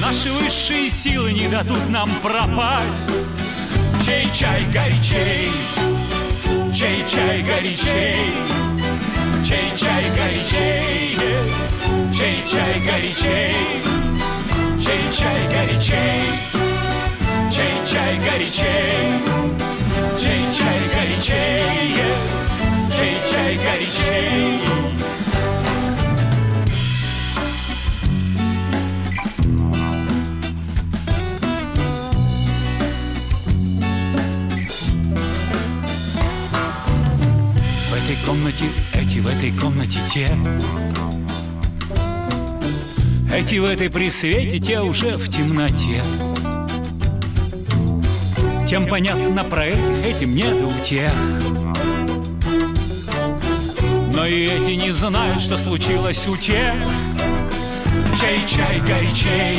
Наши 0.00 0.32
высшие 0.32 0.90
силы 0.90 1.32
не 1.32 1.48
дадут 1.48 1.88
нам 1.90 2.10
пропасть. 2.22 3.38
Чей 4.04 4.28
чай 4.32 4.64
горячей, 4.72 5.50
чей 6.74 7.04
чай 7.08 7.42
горячей? 7.42 8.16
Чей 9.44 9.76
чай 9.76 10.04
горячей, 10.16 11.18
чей 12.12 12.44
чай 12.48 12.80
горячей 12.80 14.01
Чей 14.84 15.12
чай 15.12 15.46
горячей, 15.46 16.22
чей 17.52 17.86
чай 17.86 18.18
горячей? 18.18 19.22
Чей 20.18 20.42
чай 20.52 20.80
горячей, 20.92 21.62
чей 22.90 23.16
чай 23.30 23.56
горячей? 23.58 24.60
В 37.88 37.94
этой 37.94 38.16
комнате 38.26 38.64
эти, 38.94 39.18
в 39.18 39.28
этой 39.28 39.52
комнате 39.52 40.00
те 40.12 40.28
Эти 43.34 43.54
в 43.54 43.64
этой 43.64 43.88
при 43.88 44.10
свете, 44.10 44.58
те 44.58 44.80
уже 44.80 45.16
в 45.16 45.26
темноте. 45.30 46.02
Тем 48.68 48.86
понятно 48.86 49.42
про 49.44 49.66
этих, 49.66 50.06
этим 50.06 50.34
нет 50.34 50.56
у 50.62 50.72
тех 50.84 51.12
Но 54.14 54.26
и 54.26 54.44
эти 54.44 54.70
не 54.72 54.92
знают, 54.92 55.40
что 55.40 55.56
случилось 55.56 56.28
у 56.28 56.36
тех. 56.36 56.74
Чей 58.20 58.46
чай 58.46 58.80
горячей, 58.80 59.58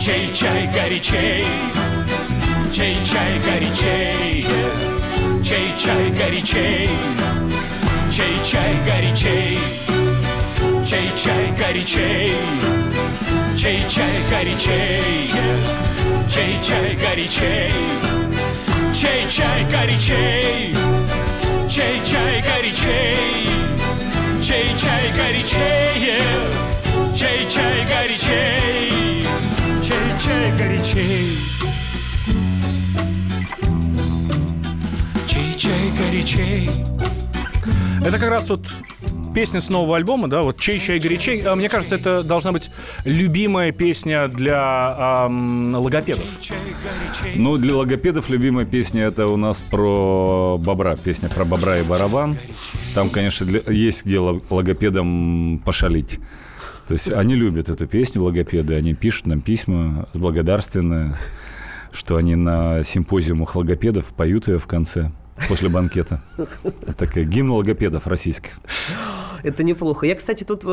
чей 0.00 0.32
чай 0.32 0.66
горячей? 0.72 1.44
Чей 2.72 2.96
чай 3.04 3.38
горячей, 3.44 4.46
чей 5.44 5.72
чай 5.78 6.10
горячей? 6.10 6.88
Чей 8.10 8.42
чай 8.42 8.74
горячей, 8.86 9.58
чей 9.86 9.97
чай 11.18 11.52
горячей. 11.58 12.32
Чей 13.56 13.84
чай 13.88 14.16
горячей, 14.30 15.32
чей 16.28 16.60
чай 16.62 16.96
горячей. 16.96 17.72
Чей 18.94 19.28
чай 19.28 19.64
горячей, 19.64 20.76
чей 21.68 22.00
чай 22.04 22.42
горячей. 22.42 23.16
Чей 24.40 24.76
чай 24.78 25.12
горячей, 25.18 26.38
чей 27.14 27.48
чай 27.50 27.86
горячей. 27.90 29.26
Чей 29.82 30.18
чай 30.22 30.52
горячей. 30.56 31.38
Чей 35.26 35.58
чай 35.58 35.92
горячей. 35.98 36.70
Это 38.04 38.18
как 38.18 38.30
раз 38.30 38.48
вот 38.50 38.60
песня 39.38 39.60
с 39.60 39.70
нового 39.70 39.96
альбома, 39.96 40.26
да, 40.26 40.42
вот 40.42 40.58
«Чей 40.58 40.80
чай 40.80 40.98
горячей». 40.98 41.40
А, 41.42 41.54
Мне 41.54 41.68
кажется, 41.68 41.94
это 41.94 42.24
должна 42.24 42.50
быть 42.50 42.72
любимая 43.04 43.70
песня 43.70 44.26
для 44.26 45.26
ам, 45.26 45.72
логопедов. 45.76 46.24
Ну, 47.36 47.56
для 47.56 47.76
логопедов 47.76 48.30
любимая 48.30 48.64
песня 48.66 49.04
это 49.04 49.28
у 49.28 49.36
нас 49.36 49.60
про 49.60 50.58
бобра. 50.58 50.96
Песня 50.96 51.28
про 51.28 51.44
бобра 51.44 51.78
и 51.78 51.84
барабан. 51.84 52.36
Там, 52.96 53.10
конечно, 53.10 53.46
для- 53.46 53.62
есть 53.72 54.04
где 54.04 54.18
ло- 54.18 54.42
логопедам 54.50 55.62
пошалить. 55.64 56.18
То 56.88 56.94
есть 56.94 57.12
они 57.12 57.36
любят 57.36 57.68
эту 57.68 57.86
песню, 57.86 58.24
логопеды. 58.24 58.74
Они 58.74 58.92
пишут 58.94 59.28
нам 59.28 59.40
письма 59.40 60.08
благодарственные, 60.14 61.14
что 61.92 62.16
они 62.16 62.34
на 62.34 62.82
симпозиумах 62.82 63.54
логопедов 63.54 64.06
поют 64.06 64.48
ее 64.48 64.58
в 64.58 64.66
конце, 64.66 65.12
после 65.48 65.68
банкета. 65.68 66.20
Такая 66.96 67.22
гимн 67.22 67.52
логопедов 67.52 68.08
российских. 68.08 68.58
Это 69.42 69.62
неплохо. 69.64 70.06
Я, 70.06 70.14
кстати, 70.14 70.44
тут 70.44 70.62
э, 70.64 70.68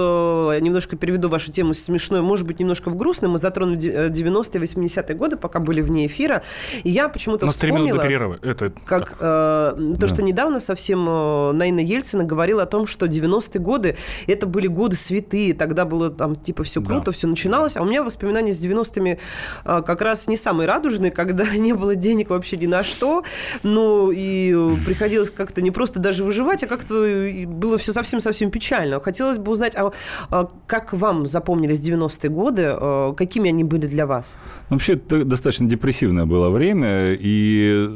немножко 0.62 0.95
переведу 0.97 1.30
вашу 1.30 1.51
тему 1.51 1.73
с 1.73 1.80
смешной, 1.80 2.21
может 2.21 2.47
быть, 2.47 2.60
немножко 2.60 2.89
в 2.89 2.95
грустную. 2.95 3.32
Мы 3.32 3.38
затронули 3.38 3.78
де- 3.78 3.91
э, 3.91 4.10
90-е, 4.10 4.62
80-е 4.62 5.15
годы, 5.15 5.38
пока 5.38 5.60
были 5.60 5.82
вне 5.82 6.08
эфира. 6.08 6.43
И 6.84 6.89
я 6.89 7.10
почему-то 7.10 7.45
У 7.45 7.47
нас 7.47 7.58
три 7.58 7.71
минуты 7.71 7.91
вспомнила... 7.91 8.08
перерыва. 8.08 8.39
Это 8.41 8.71
Как 8.86 9.15
э, 9.19 9.95
то, 9.99 10.08
что 10.08 10.23
недавно 10.23 10.60
совсем 10.60 11.08
э, 11.08 11.51
Наина 11.54 11.80
Ельцина 11.80 12.23
говорила 12.23 12.63
о 12.63 12.65
том, 12.65 12.86
что 12.86 13.06
90-е 13.06 13.62
годы 13.62 13.97
это 14.28 14.47
были 14.47 14.67
годы 14.67 14.95
святые, 14.95 15.54
тогда 15.54 15.86
было 15.86 16.10
там 16.10 16.36
типа 16.36 16.63
все 16.63 16.82
круто, 16.82 17.12
все 17.12 17.28
начиналось. 17.28 17.78
А 17.78 17.82
у 17.82 17.86
меня 17.86 18.04
воспоминания 18.04 18.51
с 18.51 18.63
90-ми 18.63 19.19
э, 19.65 19.82
как 19.86 20.01
раз 20.01 20.28
не 20.28 20.38
самые 20.38 20.67
радужные, 20.67 21.12
когда 21.12 21.45
не 21.56 21.73
было 21.73 21.95
денег 21.95 22.30
вообще 22.30 22.58
ни 22.58 22.67
на 22.67 22.84
что. 22.84 23.23
Ну 23.63 24.12
и 24.12 24.54
э, 24.56 24.75
приходилось 24.86 25.30
как-то 25.30 25.62
не 25.62 25.71
просто 25.71 25.99
даже 25.99 26.23
выживать, 26.23 26.63
а 26.63 26.67
как-то 26.67 27.06
и 27.06 27.45
было 27.45 27.78
все 27.78 27.93
совсем-совсем 27.93 28.51
печально. 28.56 29.00
Хотелось 29.02 29.38
бы 29.38 29.52
узнать, 29.52 29.76
а, 29.76 29.91
а 30.32 30.50
как 30.68 30.94
вам 30.94 31.26
запомнились 31.26 31.80
90-е 31.80 32.30
годы, 32.30 32.62
э, 32.62 33.13
какими 33.18 33.50
они 33.50 33.65
были 33.65 33.88
для 33.88 34.06
вас? 34.06 34.38
Вообще, 34.70 34.94
это 34.94 35.26
достаточно 35.26 35.68
депрессивное 35.68 36.26
было 36.26 36.50
время, 36.50 37.18
и 37.20 37.89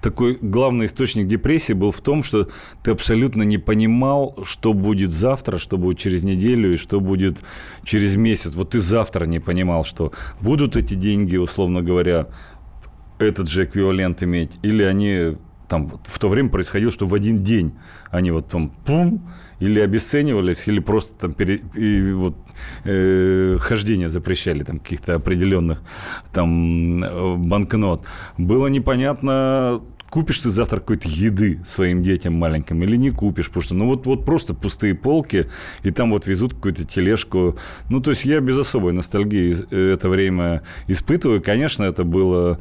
такой 0.00 0.38
главный 0.40 0.86
источник 0.86 1.26
депрессии 1.26 1.74
был 1.74 1.90
в 1.90 2.00
том, 2.00 2.22
что 2.22 2.48
ты 2.82 2.92
абсолютно 2.92 3.42
не 3.42 3.58
понимал, 3.58 4.38
что 4.44 4.72
будет 4.72 5.10
завтра, 5.10 5.58
что 5.58 5.76
будет 5.76 5.98
через 5.98 6.22
неделю 6.22 6.72
и 6.72 6.76
что 6.76 7.00
будет 7.00 7.36
через 7.84 8.16
месяц. 8.16 8.54
Вот 8.54 8.70
ты 8.70 8.80
завтра 8.80 9.26
не 9.26 9.40
понимал, 9.40 9.84
что 9.84 10.12
будут 10.40 10.76
эти 10.76 10.94
деньги, 10.94 11.36
условно 11.36 11.82
говоря, 11.82 12.26
этот 13.18 13.48
же 13.48 13.64
эквивалент 13.64 14.22
иметь, 14.22 14.52
или 14.62 14.82
они 14.82 15.36
там 15.68 15.92
в 16.04 16.18
то 16.18 16.28
время 16.28 16.48
происходило, 16.48 16.90
что 16.90 17.06
в 17.06 17.14
один 17.14 17.44
день 17.44 17.72
они 18.10 18.32
вот 18.32 18.48
там 18.48 18.70
пум, 18.70 19.30
или 19.60 19.80
обесценивались, 19.80 20.66
или 20.66 20.80
просто 20.80 21.12
там 21.14 21.32
пере, 21.32 21.60
и 21.74 22.12
вот, 22.12 22.34
э, 22.84 23.58
хождение 23.60 24.08
запрещали 24.08 24.64
там 24.64 24.78
каких-то 24.78 25.14
определенных 25.14 25.82
там 26.32 27.04
э, 27.04 27.36
банкнот. 27.36 28.04
Было 28.38 28.66
непонятно, 28.68 29.82
купишь 30.10 30.40
ты 30.40 30.50
завтра 30.50 30.80
какой-то 30.80 31.08
еды 31.08 31.60
своим 31.64 32.02
детям 32.02 32.34
маленьким 32.34 32.82
или 32.82 32.96
не 32.96 33.10
купишь, 33.10 33.46
потому 33.46 33.62
что 33.62 33.74
ну 33.74 33.86
вот, 33.86 34.06
вот 34.06 34.24
просто 34.24 34.54
пустые 34.54 34.94
полки, 34.94 35.46
и 35.82 35.90
там 35.90 36.10
вот 36.10 36.26
везут 36.26 36.54
какую-то 36.54 36.84
тележку. 36.84 37.56
Ну, 37.88 38.00
то 38.00 38.10
есть 38.10 38.24
я 38.24 38.40
без 38.40 38.58
особой 38.58 38.92
ностальгии 38.92 39.54
э, 39.70 39.92
это 39.94 40.08
время 40.08 40.62
испытываю. 40.88 41.40
Конечно, 41.40 41.84
это 41.84 42.04
было 42.04 42.58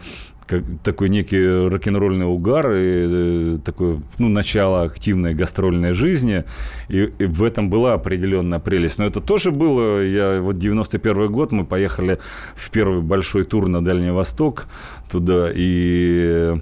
как 0.50 0.64
такой 0.84 1.10
некий 1.10 1.68
рок-н-ролльный 1.68 2.26
угар 2.26 2.72
и 2.72 2.76
э, 2.76 3.58
такое, 3.64 4.02
ну, 4.18 4.30
начало 4.30 4.82
активной 4.82 5.36
гастрольной 5.36 5.94
жизни, 5.94 6.44
и, 6.88 7.12
и 7.20 7.26
в 7.26 7.44
этом 7.44 7.70
была 7.70 7.94
определенная 7.94 8.60
прелесть. 8.60 8.98
Но 8.98 9.06
это 9.06 9.22
тоже 9.22 9.52
было, 9.52 10.04
я 10.04 10.42
вот 10.42 10.58
91 10.58 11.32
год, 11.32 11.52
мы 11.52 11.66
поехали 11.66 12.20
в 12.56 12.72
первый 12.72 13.02
большой 13.02 13.44
тур 13.44 13.68
на 13.68 13.84
Дальний 13.84 14.12
Восток 14.12 14.66
туда, 15.10 15.52
и 15.54 16.60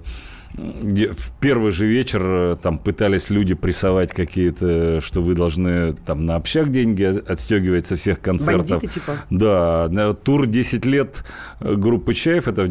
где 0.82 1.10
в 1.10 1.32
первый 1.39 1.71
же 1.71 1.86
вечер 1.86 2.21
э, 2.23 2.58
там 2.62 2.80
пытались 2.80 3.30
люди 3.30 3.54
прессовать 3.54 4.12
какие-то, 4.12 5.02
что 5.02 5.21
вы 5.21 5.36
должны 5.36 5.93
там 5.93 6.26
на 6.26 6.36
общак 6.36 6.71
деньги 6.71 7.04
от- 7.04 7.30
отстегивать 7.30 7.86
со 7.86 7.95
всех 7.95 8.21
концертов. 8.21 8.69
Бандиты 8.82 8.93
типа? 8.93 9.13
Да, 9.30 10.13
тур 10.13 10.47
10 10.47 10.86
лет 10.86 11.23
э, 11.60 11.76
группы 11.76 12.13
Чаев, 12.13 12.47
это 12.47 12.63
в 12.63 12.69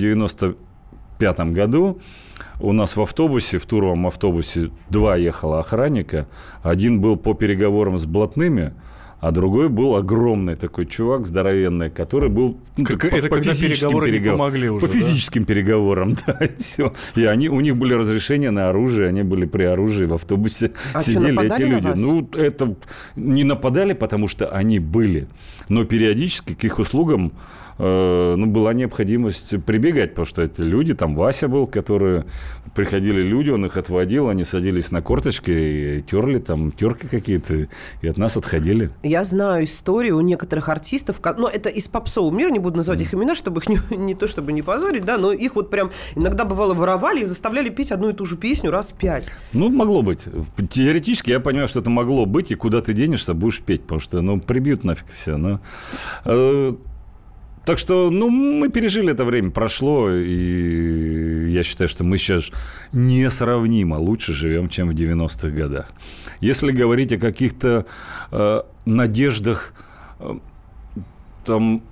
95 1.19 1.53
году. 1.53 1.99
У 2.61 2.73
нас 2.73 2.97
в 2.97 3.01
автобусе, 3.03 3.59
в 3.59 3.67
туровом 3.67 4.07
автобусе, 4.07 4.71
два 4.91 5.17
ехало 5.17 5.61
охранника. 5.61 6.27
Один 6.63 7.01
был 7.01 7.17
по 7.17 7.35
переговорам 7.35 7.99
с 7.99 8.07
блатными, 8.07 8.73
а 9.21 9.31
другой 9.31 9.69
был 9.69 9.97
огромный 9.97 10.57
такой 10.57 10.87
чувак, 10.87 11.27
здоровенный, 11.27 11.91
который 11.91 12.29
был... 12.29 12.57
ну, 12.77 12.85
Как- 12.85 13.01
так 13.03 13.13
это 13.15 13.29
когда 13.31 13.53
физическим 13.55 13.89
переговоры 13.89 14.07
не 14.07 14.13
переговорам. 14.13 14.39
помогли 14.39 14.69
уже, 14.71 14.87
По 14.87 14.93
да? 14.93 14.99
физическим 15.01 15.45
переговорам, 15.45 16.17
да, 16.27 16.33
и 16.45 16.63
все. 16.63 16.93
И 17.15 17.25
они, 17.25 17.49
у 17.49 17.61
них 17.61 17.77
были 17.77 17.95
разрешения 17.95 18.51
на 18.51 18.69
оружие, 18.69 19.09
они 19.09 19.23
были 19.23 19.47
при 19.47 19.65
оружии 19.65 20.05
в 20.07 20.15
автобусе. 20.15 20.73
А 20.93 21.01
сидели 21.01 21.33
эти 21.33 21.49
на 21.49 21.59
люди. 21.59 21.85
вас? 21.87 22.01
Ну, 22.01 22.29
это 22.35 22.75
не 23.17 23.45
нападали, 23.45 23.95
потому 23.95 24.29
что 24.29 24.49
они 24.49 24.79
были. 24.79 25.29
Но 25.71 25.85
периодически 25.85 26.55
к 26.55 26.65
их 26.65 26.79
услугам 26.79 27.33
э, 27.79 28.35
ну, 28.37 28.47
была 28.47 28.73
необходимость 28.73 29.63
прибегать, 29.65 30.11
потому 30.11 30.27
что 30.27 30.43
эти 30.43 30.61
люди, 30.61 30.95
там 30.95 31.15
Вася 31.15 31.49
был, 31.49 31.67
которые 31.67 32.27
приходили 32.75 33.23
люди, 33.23 33.51
он 33.51 33.67
их 33.67 33.77
отводил, 33.77 34.29
они 34.29 34.45
садились 34.45 34.91
на 34.91 35.03
корточки 35.03 35.51
и 35.51 36.03
терли 36.03 36.39
там 36.39 36.71
терки 36.73 37.07
какие-то, 37.07 37.69
и 38.03 38.09
от 38.09 38.19
нас 38.19 38.37
отходили. 38.37 38.91
Я 39.03 39.25
знаю 39.25 39.65
историю 39.65 40.19
у 40.19 40.21
некоторых 40.21 40.69
артистов, 40.69 41.21
ну, 41.39 41.49
это 41.49 41.69
из 41.69 41.89
попсового 41.89 42.35
мира, 42.35 42.51
не 42.51 42.59
буду 42.59 42.77
называть 42.77 43.01
их 43.01 43.15
имена, 43.15 43.35
чтобы 43.35 43.61
их 43.61 43.69
не, 43.69 43.79
не 43.97 44.15
то, 44.15 44.27
чтобы 44.27 44.53
не 44.53 44.63
позорить, 44.63 45.05
да, 45.05 45.19
но 45.19 45.33
их 45.33 45.57
вот 45.57 45.71
прям 45.71 45.91
иногда 46.15 46.45
бывало 46.45 46.75
воровали 46.75 47.23
и 47.23 47.25
заставляли 47.25 47.69
петь 47.69 47.93
одну 47.93 48.11
и 48.11 48.13
ту 48.13 48.25
же 48.27 48.37
песню 48.37 48.71
раз 48.71 48.93
пять. 48.93 49.31
Ну, 49.53 49.69
могло 49.71 50.03
быть. 50.03 50.21
Теоретически 50.71 51.31
я 51.31 51.41
понимаю, 51.41 51.69
что 51.69 51.81
это 51.81 51.91
могло 51.91 52.27
быть, 52.27 52.51
и 52.51 52.55
куда 52.55 52.81
ты 52.81 52.93
денешься, 52.93 53.35
будешь 53.35 53.61
петь, 53.61 53.83
потому 53.83 54.01
что, 54.01 54.21
ну, 54.21 54.41
прибьют 54.41 54.85
нафиг 54.85 55.07
все. 55.13 55.37
Но, 55.37 55.61
э, 56.25 56.75
так 57.67 57.79
что, 57.79 58.11
ну, 58.11 58.31
мы 58.31 58.69
пережили 58.69 59.11
это 59.11 59.25
время, 59.25 59.51
прошло, 59.51 60.09
и 60.09 61.51
я 61.51 61.65
считаю, 61.65 61.89
что 61.89 62.05
мы 62.05 62.17
сейчас 62.17 62.53
несравнимо 62.93 63.97
лучше 63.97 64.33
живем, 64.33 64.69
чем 64.69 64.89
в 64.89 64.93
90-х 64.93 65.49
годах. 65.49 65.91
Если 66.41 66.71
говорить 66.71 67.13
о 67.13 67.19
каких-то 67.19 67.87
э, 68.31 68.63
надеждах, 68.85 69.73
э, 70.21 70.39
там, 71.45 71.83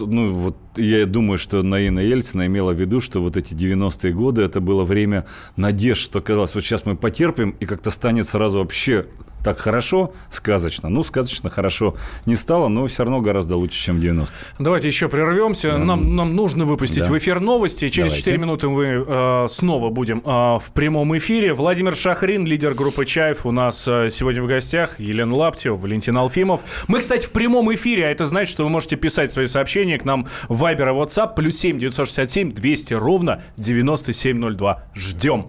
ну, 0.00 0.32
вот 0.32 0.56
я 0.74 1.06
думаю, 1.06 1.38
что 1.38 1.62
Наина 1.62 2.00
Ельцина 2.00 2.46
имела 2.46 2.72
в 2.72 2.80
виду, 2.80 2.98
что 3.00 3.22
вот 3.22 3.36
эти 3.36 3.54
90-е 3.54 4.12
годы, 4.12 4.42
это 4.42 4.60
было 4.60 4.82
время 4.82 5.26
надежд, 5.56 6.02
что 6.02 6.20
казалось, 6.20 6.56
вот 6.56 6.64
сейчас 6.64 6.84
мы 6.84 6.96
потерпим, 6.96 7.50
и 7.60 7.66
как-то 7.66 7.92
станет 7.92 8.26
сразу 8.26 8.58
вообще 8.58 9.06
так 9.44 9.58
хорошо, 9.58 10.12
сказочно. 10.30 10.88
Ну, 10.88 11.02
сказочно 11.04 11.50
хорошо 11.50 11.94
не 12.26 12.36
стало, 12.36 12.68
но 12.68 12.86
все 12.86 13.04
равно 13.04 13.20
гораздо 13.20 13.56
лучше, 13.56 13.82
чем 13.84 13.98
90-е. 14.00 14.26
Давайте 14.58 14.88
еще 14.88 15.08
прервемся. 15.08 15.78
Нам, 15.78 16.16
нам 16.16 16.34
нужно 16.34 16.64
выпустить 16.64 17.04
Да. 17.04 17.10
в 17.10 17.18
эфир 17.18 17.40
новости. 17.40 17.88
Через 17.88 18.10
Давайте. 18.10 18.18
4 18.18 18.38
минуты 18.38 18.68
мы 18.68 19.04
э, 19.06 19.46
снова 19.48 19.90
будем 19.90 20.18
э, 20.24 20.30
в 20.58 20.72
прямом 20.74 21.16
эфире. 21.18 21.54
Владимир 21.54 21.94
Шахрин, 21.96 22.44
лидер 22.44 22.74
группы 22.74 23.04
«Чаев», 23.04 23.46
у 23.46 23.52
нас 23.52 23.86
э, 23.88 24.08
сегодня 24.10 24.42
в 24.42 24.46
гостях. 24.46 24.98
Елена 25.00 25.34
Лаптева, 25.34 25.76
Валентин 25.76 26.16
Алфимов. 26.16 26.62
Мы, 26.88 27.00
кстати, 27.00 27.26
в 27.26 27.30
прямом 27.30 27.72
эфире, 27.74 28.06
а 28.06 28.10
это 28.10 28.26
значит, 28.26 28.52
что 28.52 28.64
вы 28.64 28.70
можете 28.70 28.96
писать 28.96 29.32
свои 29.32 29.46
сообщения 29.46 29.98
к 29.98 30.04
нам 30.04 30.26
в 30.48 30.64
Viber 30.64 30.88
и 30.88 30.92
WhatsApp. 30.92 31.34
Плюс 31.34 31.56
7 31.56 31.78
967 31.78 32.52
200 32.52 32.94
ровно 32.94 33.42
9702. 33.56 34.84
Ждем. 34.94 35.48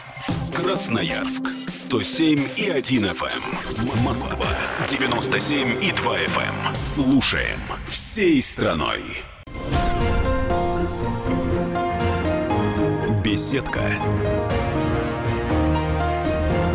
Эм. 0.55 0.63
Красноярск 0.63 1.45
107 1.67 2.39
и 2.57 2.69
1 2.69 3.05
FM. 3.05 4.03
Москва 4.03 4.47
97 4.87 5.83
и 5.83 5.91
2 5.91 6.17
FM. 6.17 6.75
Слушаем 6.75 7.59
всей 7.87 8.41
страной. 8.41 9.01
Беседка. 13.23 13.81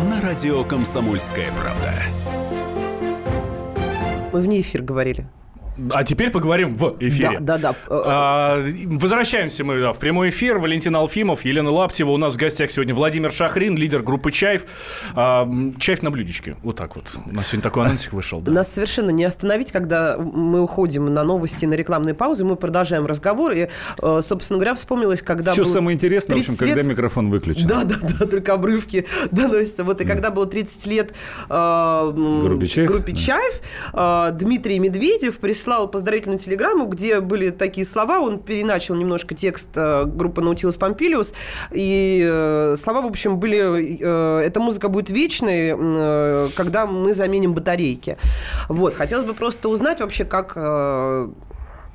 На 0.09 0.21
радио 0.21 0.63
«Комсомольская 0.63 1.51
правда». 1.53 1.93
Мы 4.33 4.41
вне 4.41 4.61
эфир 4.61 4.81
говорили. 4.81 5.27
А 5.91 6.03
теперь 6.03 6.31
поговорим 6.31 6.73
в 6.73 6.95
эфире. 6.99 7.37
Да, 7.39 7.57
да, 7.57 7.73
да. 7.73 7.75
А, 7.89 8.63
Возвращаемся 8.85 9.63
мы 9.63 9.79
да, 9.79 9.93
в 9.93 9.99
прямой 9.99 10.29
эфир. 10.29 10.57
Валентин 10.57 10.95
Алфимов, 10.95 11.45
Елена 11.45 11.71
Лаптева. 11.71 12.09
У 12.09 12.17
нас 12.17 12.33
в 12.33 12.37
гостях 12.37 12.71
сегодня 12.71 12.95
Владимир 12.95 13.31
Шахрин, 13.31 13.75
лидер 13.75 14.01
группы 14.01 14.31
«Чаев». 14.31 14.65
А, 15.13 15.47
«Чаев 15.79 16.01
на 16.01 16.09
блюдечке». 16.11 16.55
Вот 16.63 16.75
так 16.77 16.95
вот. 16.95 17.05
У 17.25 17.35
нас 17.35 17.47
сегодня 17.47 17.63
такой 17.63 17.85
анонсик 17.85 18.13
вышел. 18.13 18.41
да. 18.41 18.51
Нас 18.51 18.73
совершенно 18.73 19.11
не 19.11 19.23
остановить, 19.23 19.71
когда 19.71 20.17
мы 20.17 20.61
уходим 20.61 21.05
на 21.05 21.23
новости, 21.23 21.65
на 21.65 21.75
рекламные 21.75 22.15
паузы, 22.15 22.43
мы 22.43 22.55
продолжаем 22.55 23.05
разговор. 23.05 23.51
И, 23.51 23.69
э, 24.01 24.19
собственно 24.21 24.57
говоря, 24.57 24.73
вспомнилось, 24.73 25.21
когда 25.21 25.53
Все 25.53 25.63
самое 25.65 25.95
интересное, 25.95 26.37
в 26.37 26.39
общем, 26.39 26.55
30 26.55 26.59
когда 26.59 26.81
лет- 26.81 26.85
микрофон 26.91 27.29
выключен. 27.29 27.67
Да, 27.67 27.83
да, 27.83 27.97
да, 28.01 28.25
только 28.25 28.53
обрывки 28.53 29.05
доносятся. 29.31 29.83
Вот 29.83 30.01
и 30.01 30.05
когда 30.05 30.31
было 30.31 30.47
30 30.47 30.85
лет 30.87 31.13
э, 31.49 32.11
Группе 32.15 32.67
«Чаев», 32.67 32.89
группе 32.89 33.13
да. 33.93 34.29
Э, 34.29 34.31
Дмитрий 34.35 34.79
Медведев 34.79 35.37
прислал 35.37 35.66
поздравительную 35.87 36.39
телеграмму, 36.39 36.85
где 36.85 37.19
были 37.19 37.49
такие 37.49 37.85
слова. 37.85 38.19
Он 38.19 38.39
переначал 38.39 38.95
немножко 38.95 39.35
текст 39.35 39.69
э, 39.75 40.05
группы 40.05 40.41
«Наутилус 40.41 40.77
Помпилиус». 40.77 41.33
И 41.71 42.25
э, 42.25 42.75
слова, 42.77 43.01
в 43.01 43.05
общем, 43.05 43.37
были... 43.37 43.99
э, 43.99 44.39
Эта 44.45 44.59
музыка 44.59 44.87
будет 44.87 45.09
вечной, 45.09 45.71
когда 46.55 46.85
мы 46.85 47.13
заменим 47.13 47.53
батарейки. 47.53 48.17
Вот. 48.69 48.93
Хотелось 48.93 49.25
бы 49.25 49.33
просто 49.33 49.69
узнать 49.69 49.99
вообще, 49.99 50.25
как... 50.25 50.55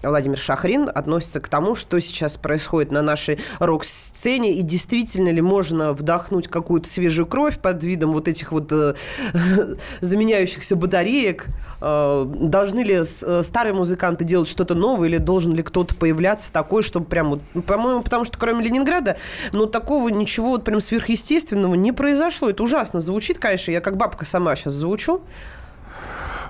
Владимир 0.03 0.37
Шахрин 0.37 0.91
относится 0.93 1.41
к 1.41 1.49
тому, 1.49 1.75
что 1.75 1.99
сейчас 2.01 2.37
происходит 2.37 2.91
на 2.91 3.03
нашей 3.03 3.39
рок-сцене, 3.59 4.53
и 4.53 4.63
действительно 4.63 5.31
ли 5.31 5.41
можно 5.41 5.93
вдохнуть 5.93 6.49
какую-то 6.49 6.89
свежую 6.89 7.27
кровь 7.27 7.59
под 7.59 7.85
видом 7.85 8.13
вот 8.13 8.29
этих 8.29 8.53
вот 8.53 8.71
э, 8.73 8.95
заменяющихся 10.01 10.77
батареек? 10.77 11.47
Э, 11.81 12.25
должны 12.27 12.81
ли 12.81 13.03
э, 13.03 13.43
старые 13.43 13.75
музыканты 13.75 14.25
делать 14.25 14.49
что-то 14.49 14.75
новое, 14.75 15.09
или 15.09 15.19
должен 15.19 15.55
ли 15.55 15.63
кто-то 15.63 15.95
появляться 15.95 16.53
такой, 16.53 16.83
чтобы 16.83 17.07
прям 17.07 17.31
вот, 17.31 17.43
ну, 17.55 17.63
по-моему, 17.63 18.03
потому 18.03 18.25
что 18.25 18.39
кроме 18.39 18.65
Ленинграда, 18.65 19.17
ну, 19.53 19.67
такого 19.67 20.09
ничего 20.09 20.49
вот 20.51 20.65
прям 20.65 20.81
сверхъестественного 20.81 21.75
не 21.75 21.93
произошло. 21.93 22.51
Это 22.51 22.63
ужасно 22.63 23.01
звучит, 23.01 23.39
конечно, 23.39 23.71
я 23.71 23.81
как 23.81 23.97
бабка 23.97 24.25
сама 24.25 24.57
сейчас 24.57 24.75
звучу. 24.75 25.23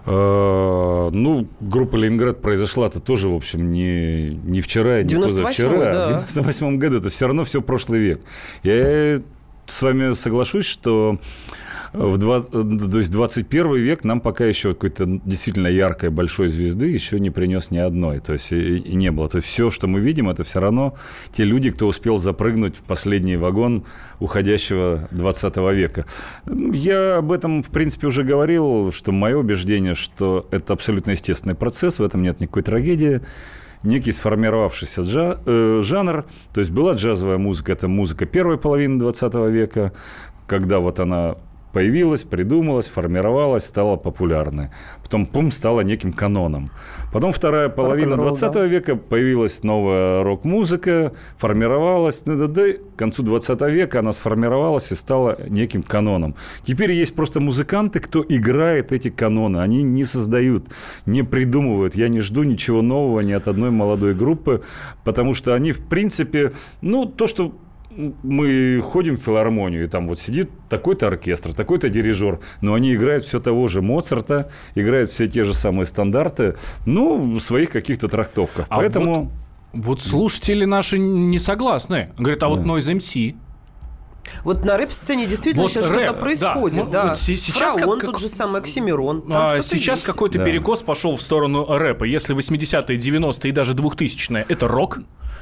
Э, 0.06 1.10
Ну, 1.12 1.46
группа 1.60 1.96
«Ленинград» 1.96 2.40
произошла-то 2.42 3.00
тоже, 3.00 3.28
в 3.28 3.34
общем, 3.34 3.70
не, 3.70 4.30
не 4.30 4.60
вчера, 4.60 5.00
и 5.00 5.04
не 5.04 5.14
98-й, 5.14 5.28
позавчера. 5.42 5.92
да. 5.92 6.06
В 6.20 6.32
98 6.32 6.78
году 6.78 6.98
это 6.98 7.10
все 7.10 7.26
равно 7.26 7.44
все 7.44 7.60
прошлый 7.62 8.00
век. 8.00 8.20
Я 8.62 9.20
с 9.66 9.82
вами 9.82 10.12
соглашусь, 10.14 10.66
что 10.66 11.18
в 11.92 12.16
два- 12.16 12.40
то 12.40 12.98
есть 12.98 13.10
21 13.10 13.76
век 13.76 14.04
нам 14.04 14.20
пока 14.20 14.46
еще 14.46 14.72
какой-то 14.74 15.20
действительно 15.24 15.66
яркой 15.66 16.10
большой 16.10 16.48
звезды 16.48 16.86
еще 16.86 17.20
не 17.20 17.30
принес 17.30 17.70
ни 17.70 17.78
одной. 17.78 18.20
То 18.20 18.32
есть 18.32 18.50
и, 18.52 18.78
и 18.78 18.94
не 18.94 19.10
было. 19.10 19.28
То 19.28 19.38
есть 19.38 19.48
все, 19.48 19.70
что 19.70 19.86
мы 19.86 20.00
видим, 20.00 20.28
это 20.30 20.42
все 20.44 20.60
равно 20.60 20.94
те 21.32 21.44
люди, 21.44 21.70
кто 21.70 21.86
успел 21.86 22.18
запрыгнуть 22.18 22.76
в 22.76 22.82
последний 22.82 23.36
вагон 23.36 23.84
уходящего 24.20 25.08
20 25.10 25.56
века. 25.74 26.06
Я 26.46 27.18
об 27.18 27.30
этом, 27.30 27.62
в 27.62 27.68
принципе, 27.68 28.06
уже 28.06 28.22
говорил, 28.22 28.90
что 28.92 29.12
мое 29.12 29.36
убеждение, 29.36 29.94
что 29.94 30.46
это 30.50 30.72
абсолютно 30.72 31.10
естественный 31.10 31.54
процесс, 31.54 31.98
в 31.98 32.02
этом 32.02 32.22
нет 32.22 32.40
никакой 32.40 32.62
трагедии 32.62 33.20
некий 33.82 34.12
сформировавшийся 34.12 35.02
джа- 35.02 35.40
э, 35.44 35.80
жанр. 35.82 36.24
То 36.54 36.60
есть 36.60 36.70
была 36.70 36.94
джазовая 36.94 37.38
музыка, 37.38 37.72
это 37.72 37.88
музыка 37.88 38.26
первой 38.26 38.56
половины 38.56 38.98
20 38.98 39.34
века, 39.50 39.92
когда 40.46 40.78
вот 40.78 41.00
она 41.00 41.34
появилась, 41.72 42.22
придумалась, 42.22 42.88
формировалась, 42.88 43.64
стала 43.64 43.96
популярной. 43.96 44.70
Потом, 45.02 45.26
пум, 45.26 45.50
стала 45.50 45.80
неким 45.80 46.12
каноном. 46.12 46.70
Потом 47.12 47.32
вторая 47.32 47.68
половина 47.68 48.16
Рок-н-ролл, 48.16 48.38
20 48.38 48.52
да. 48.52 48.64
века 48.66 48.96
появилась 48.96 49.62
новая 49.62 50.22
да-да-да, 50.22 51.12
формировалась, 51.36 52.22
да-да-да. 52.22 52.72
к 52.72 52.96
концу 52.96 53.22
20 53.22 53.60
века 53.62 54.00
она 54.00 54.12
сформировалась 54.12 54.92
и 54.92 54.94
стала 54.94 55.38
неким 55.48 55.82
каноном. 55.82 56.34
Теперь 56.62 56.92
есть 56.92 57.14
просто 57.14 57.40
музыканты, 57.40 58.00
кто 58.00 58.24
играет 58.28 58.92
эти 58.92 59.10
каноны. 59.10 59.58
Они 59.58 59.82
не 59.82 60.04
создают, 60.04 60.66
не 61.06 61.22
придумывают. 61.22 61.94
Я 61.94 62.08
не 62.08 62.20
жду 62.20 62.42
ничего 62.42 62.82
нового 62.82 63.20
ни 63.20 63.32
от 63.32 63.48
одной 63.48 63.70
молодой 63.70 64.14
группы, 64.14 64.62
потому 65.04 65.34
что 65.34 65.54
они, 65.54 65.72
в 65.72 65.86
принципе, 65.86 66.52
ну, 66.80 67.06
то, 67.06 67.26
что 67.26 67.54
мы 68.22 68.80
ходим 68.82 69.16
в 69.16 69.20
филармонию, 69.20 69.84
и 69.84 69.86
там 69.86 70.08
вот 70.08 70.18
сидит 70.18 70.50
такой-то 70.68 71.08
оркестр, 71.08 71.52
такой-то 71.54 71.88
дирижер, 71.88 72.40
но 72.60 72.74
они 72.74 72.94
играют 72.94 73.24
все 73.24 73.40
того 73.40 73.68
же 73.68 73.82
Моцарта, 73.82 74.50
играют 74.74 75.10
все 75.10 75.28
те 75.28 75.44
же 75.44 75.54
самые 75.54 75.86
стандарты, 75.86 76.56
ну, 76.86 77.38
в 77.38 77.40
своих 77.40 77.70
каких-то 77.70 78.08
трактовках. 78.08 78.66
А 78.68 78.76
Поэтому... 78.76 79.30
Вот 79.72 80.02
слушатели 80.02 80.66
наши 80.66 80.98
не 80.98 81.38
согласны. 81.38 82.10
Говорят, 82.18 82.42
а 82.42 82.48
вот 82.48 82.60
Noise 82.60 82.96
MC. 82.96 83.34
Вот 84.44 84.64
на 84.64 84.76
рэп-сцене 84.76 85.26
действительно 85.26 85.62
Вот 85.64 85.70
сейчас 85.72 85.90
рэп, 85.90 85.98
что-то 86.00 86.12
да. 86.14 86.20
происходит, 86.20 86.84
Ну, 86.84 86.90
да. 86.90 87.02
вот 87.08 87.16
се- 87.18 87.36
сейчас 87.36 87.74
Фараон 87.74 87.98
как- 88.00 88.10
тот 88.12 88.20
же 88.20 88.28
самый, 88.28 88.60
Оксимирон. 88.60 89.24
А, 89.30 89.60
сейчас 89.62 89.98
есть. 89.98 90.04
какой-то 90.04 90.38
Да. 90.38 90.44
перекос 90.44 90.82
пошел 90.82 91.16
в 91.16 91.22
сторону 91.22 91.66
рэпа. 91.68 92.04
Если 92.04 92.34
80-е, 92.34 92.96
90-е 92.98 93.50
и 93.50 93.52
даже 93.52 93.74
2000-е 93.74 94.44
это 94.48 94.68
рок, 94.68 94.98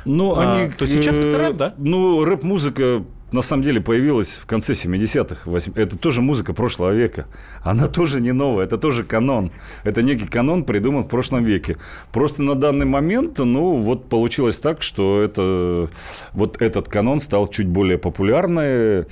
Ну, 0.06 0.34
А, 0.34 0.62
они... 0.62 0.70
то 0.72 0.86
сейчас 0.86 1.14
э, 1.14 1.22
как-то 1.24 1.38
рэп, 1.38 1.56
да? 1.56 1.74
Ну, 1.76 2.24
рэп-музыка 2.24 3.04
на 3.32 3.42
самом 3.42 3.62
деле 3.62 3.80
появилась 3.80 4.36
в 4.36 4.46
конце 4.46 4.72
70-х. 4.74 5.48
восьм- 5.50 5.72
Это 5.76 5.96
тоже 5.98 6.20
музыка 6.22 6.52
прошлого 6.52 6.92
века. 6.92 7.26
Она 7.62 7.86
тоже 7.88 8.20
не 8.20 8.32
новая, 8.32 8.64
это 8.66 8.76
тоже 8.78 9.04
канон. 9.04 9.50
Это 9.84 10.02
некий 10.02 10.26
канон, 10.26 10.64
придуман 10.64 11.04
в 11.04 11.08
прошлом 11.08 11.44
веке. 11.44 11.76
Просто 12.12 12.42
на 12.42 12.54
данный 12.54 12.86
момент, 12.86 13.38
ну, 13.38 13.76
вот 13.76 14.08
получилось 14.08 14.58
так, 14.58 14.82
что 14.82 15.22
это, 15.22 15.88
вот 16.32 16.60
этот 16.62 16.88
канон 16.88 17.20
стал 17.20 17.46
чуть 17.48 17.68
более 17.68 17.98
популярный. 17.98 19.06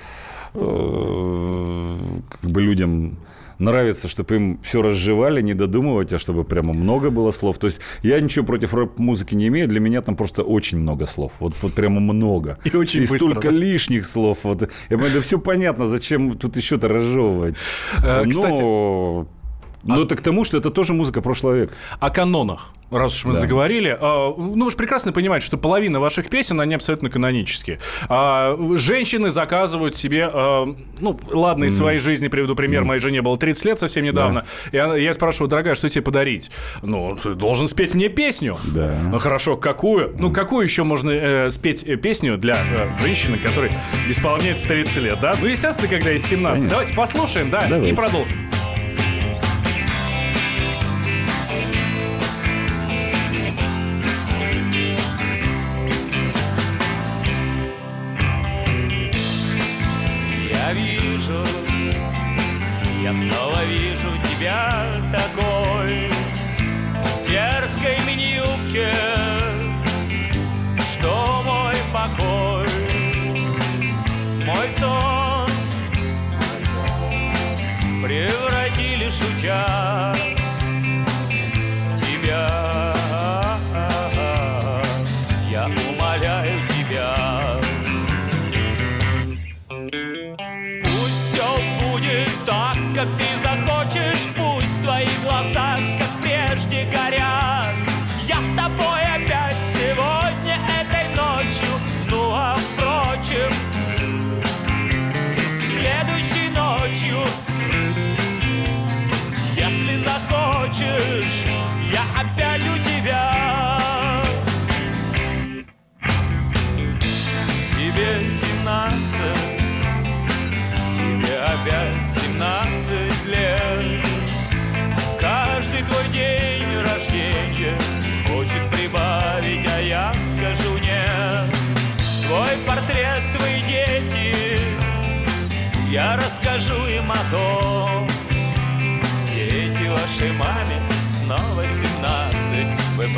Э, 0.55 1.97
Как 2.41 2.51
бы 2.51 2.63
людям 2.63 3.17
нравится, 3.59 4.09
чтобы 4.09 4.37
им 4.37 4.61
все 4.63 4.83
разжевали, 4.83 5.41
не 5.41 5.55
додумывать, 5.55 6.13
а 6.13 6.19
чтобы 6.19 6.45
прямо 6.45 6.73
много 6.73 7.11
было 7.11 7.31
слов. 7.31 7.59
То 7.59 7.67
есть 7.67 7.81
я 8.03 8.21
ничего 8.21 8.45
против 8.45 8.75
рэп-музыки 8.75 9.35
не 9.35 9.49
имею, 9.49 9.69
для 9.69 9.81
меня 9.81 10.03
там 10.03 10.17
просто 10.17 10.43
очень 10.43 10.79
много 10.79 11.07
слов. 11.07 11.33
Вот, 11.41 11.55
вот 11.63 11.73
прямо 11.75 12.01
много. 12.01 12.59
И 12.65 12.77
очень 12.77 13.01
быстро, 13.01 13.17
столько 13.19 13.51
да? 13.51 13.57
лишних 13.57 14.07
слов. 14.07 14.39
Вот. 14.43 14.63
Я 14.63 14.69
понимаю, 14.97 15.15
да 15.15 15.21
все 15.21 15.39
понятно, 15.39 15.87
зачем 15.87 16.37
тут 16.39 16.57
еще-то 16.57 16.89
разжевывать. 16.89 17.55
Э, 18.03 18.25
Но- 18.25 18.31
кстати- 18.31 19.38
Ну, 19.85 20.03
это 20.03 20.17
к 20.17 20.21
тому, 20.21 20.45
что 20.45 20.59
это 20.59 20.71
тоже 20.71 20.93
музыка 20.93 21.21
прошлого 21.23 21.55
века. 21.55 21.73
о 22.01 22.11
канонах. 22.11 22.73
Раз 22.91 23.15
уж 23.15 23.25
мы 23.27 23.33
Да. 23.35 23.41
заговорили, 23.41 23.95
а, 24.01 24.35
ну 24.35 24.65
вы 24.65 24.71
же 24.71 24.77
прекрасно 24.79 25.13
понимаете, 25.13 25.45
что 25.45 25.59
половина 25.59 26.01
ваших 26.01 26.31
песен, 26.31 26.59
они 26.59 26.75
абсолютно 26.75 27.11
канонические. 27.11 27.81
А, 28.09 28.57
женщины 28.77 29.29
заказывают 29.29 29.95
себе, 29.95 30.29
а, 30.33 30.75
ну 30.99 31.21
ладно, 31.31 31.65
из 31.65 31.77
своей 31.77 31.99
жизни 31.99 32.29
приведу 32.29 32.55
пример, 32.55 32.85
моей 32.85 32.99
жене 33.01 33.21
было 33.21 33.37
30 33.37 33.67
лет 33.67 33.79
совсем 33.79 34.05
недавно, 34.05 34.47
и 34.73 34.79
она- 34.79 34.97
я 34.97 35.13
спрашиваю, 35.13 35.49
дорогая, 35.51 35.75
что 35.75 35.89
тебе 35.91 36.01
подарить? 36.03 36.51
Ну, 36.83 37.15
ты 37.23 37.35
должен 37.35 37.69
спеть 37.69 37.95
мне 37.95 38.09
песню. 38.09 38.57
Да. 38.65 38.91
Ну 39.11 39.19
хорошо, 39.19 39.57
какую? 39.59 40.15
Ну 40.19 40.33
какую 40.33 40.63
еще 40.65 40.83
можно 40.83 41.11
э, 41.11 41.51
спеть 41.51 41.85
э, 41.87 41.97
песню 41.97 42.39
для 42.39 42.55
э, 42.55 42.89
женщины, 43.03 43.37
которой 43.39 43.71
исполняется 44.09 44.67
30 44.67 44.97
лет, 45.03 45.21
да? 45.21 45.35
Ну 45.43 45.47
естественно, 45.47 45.89
когда 45.89 46.11
есть 46.11 46.27
17. 46.27 46.63
Конечно. 46.63 46.71
Давайте 46.71 46.95
послушаем, 46.95 47.51
да, 47.51 47.67
и 47.67 47.69
Давайте. 47.69 47.95
продолжим. 47.95 48.39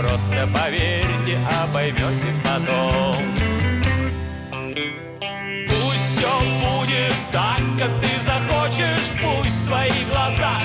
Просто 0.01 0.49
поверьте, 0.53 1.39
а 1.47 1.67
поймете 1.73 2.33
потом. 2.45 3.17
Пусть 5.69 6.19
все 6.19 6.41
будет 6.61 7.15
так, 7.33 7.61
как 7.79 7.91
ты 8.01 8.09
захочешь 8.25 9.11
Пусть 9.21 9.67
твои 9.67 10.05
глаза, 10.11 10.61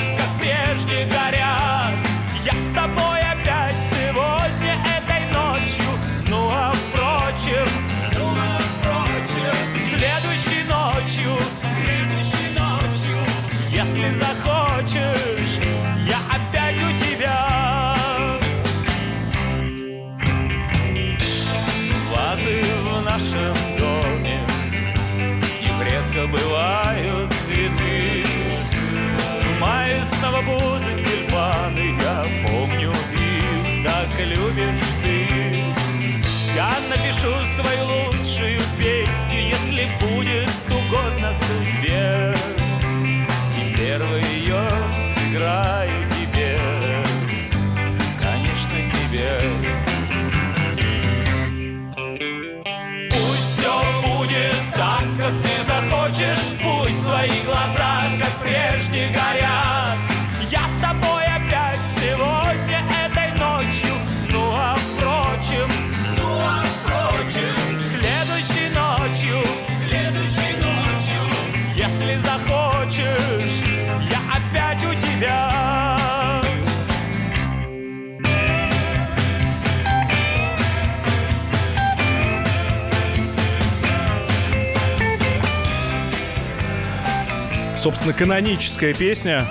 собственно, 87.85 88.15
каноническая 88.15 88.95
песня 88.95 89.45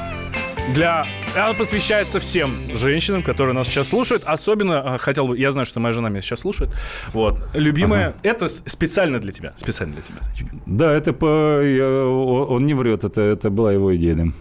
для... 0.75 1.07
Она 1.37 1.55
посвящается 1.55 2.19
всем 2.19 2.53
женщинам, 2.75 3.23
которые 3.23 3.55
нас 3.55 3.69
сейчас 3.69 3.91
слушают. 3.91 4.25
Особенно, 4.27 4.95
а, 4.95 4.99
хотел 4.99 5.29
бы... 5.29 5.39
Я 5.39 5.53
знаю, 5.53 5.67
что 5.67 5.79
моя 5.79 5.93
жена 5.93 6.09
меня 6.09 6.21
сейчас 6.21 6.41
слушает. 6.41 6.73
Вот. 7.13 7.39
Любимая... 7.55 8.17
Это 8.25 8.49
с- 8.49 8.65
специально 8.67 9.21
для 9.21 9.31
тебя. 9.31 9.53
Специально 9.57 9.95
для 9.95 10.03
тебя, 10.03 10.21
Санечка. 10.21 10.57
Да, 10.67 10.93
это 10.93 11.13
по... 11.13 11.27
он 11.27 12.67
не 12.67 12.75
врет, 12.75 13.05
это, 13.05 13.21
это 13.21 13.51
была 13.51 13.73
его 13.73 13.95
идея. 13.95 14.33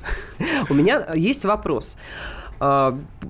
У 0.70 0.74
меня 0.74 1.06
есть 1.14 1.46
вопрос. 1.46 1.96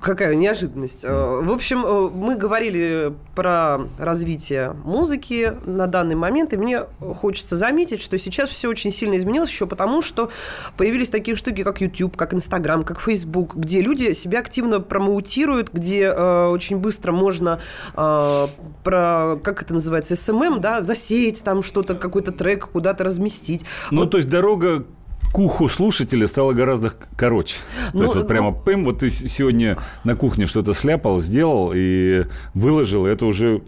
Какая 0.01 0.35
неожиданность. 0.35 1.05
А, 1.07 1.41
В 1.41 1.51
общем, 1.51 1.85
э, 1.85 2.09
мы 2.09 2.35
говорили 2.35 3.13
про 3.35 3.81
развитие 3.97 4.75
музыки 4.83 5.53
на 5.65 5.87
данный 5.87 6.15
момент, 6.15 6.53
и 6.53 6.57
мне 6.57 6.83
хочется 6.99 7.55
заметить, 7.55 8.01
что 8.01 8.17
сейчас 8.17 8.49
все 8.49 8.69
очень 8.69 8.91
сильно 8.91 9.15
изменилось 9.17 9.49
еще 9.49 9.65
потому, 9.65 10.01
что 10.01 10.29
появились 10.77 11.09
такие 11.09 11.35
штуки, 11.35 11.63
как 11.63 11.81
YouTube, 11.81 12.15
как 12.15 12.33
Instagram, 12.33 12.83
как 12.83 12.99
Facebook, 12.99 13.55
где 13.55 13.81
люди 13.81 14.11
себя 14.13 14.39
активно 14.39 14.79
промоутируют, 14.79 15.69
где 15.73 16.03
э, 16.03 16.45
очень 16.47 16.77
быстро 16.77 17.11
можно 17.11 17.59
э, 17.95 18.47
про, 18.83 19.39
как 19.43 19.63
это 19.63 19.73
называется, 19.73 20.13
SMM, 20.13 20.59
да, 20.59 20.81
засеять 20.81 21.43
там 21.43 21.63
что-то, 21.63 21.95
какой-то 21.95 22.31
трек 22.31 22.69
куда-то 22.69 23.03
разместить. 23.03 23.65
Ну, 23.89 24.01
Вот 24.01 24.11
то 24.11 24.17
есть 24.17 24.29
дорога 24.29 24.85
к 25.33 25.39
уху 25.39 25.67
слушателя 25.67 26.27
стала 26.27 26.53
гораздо 26.53 26.93
короче. 27.17 27.55
То 27.91 27.97
Ну, 27.97 28.03
есть 28.03 28.15
вот 28.15 28.27
прямо 28.27 28.51
ну- 28.51 28.55
пым, 28.63 28.85
вот 28.85 28.99
ты 28.99 29.09
сегодня 29.09 29.77
на 30.03 30.15
кухне 30.15 30.45
что-то 30.45 30.73
сляпал, 30.73 31.19
сделал 31.19 31.71
и 31.75 32.25
выложил, 32.53 33.07
и 33.07 33.09
это 33.09 33.25
уже 33.25 33.61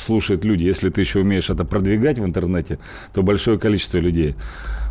слушают 0.00 0.44
люди. 0.44 0.64
Если 0.64 0.90
ты 0.90 1.00
еще 1.00 1.20
умеешь 1.20 1.50
это 1.50 1.64
продвигать 1.64 2.18
в 2.18 2.24
интернете, 2.24 2.78
то 3.12 3.22
большое 3.22 3.58
количество 3.58 3.98
людей. 3.98 4.34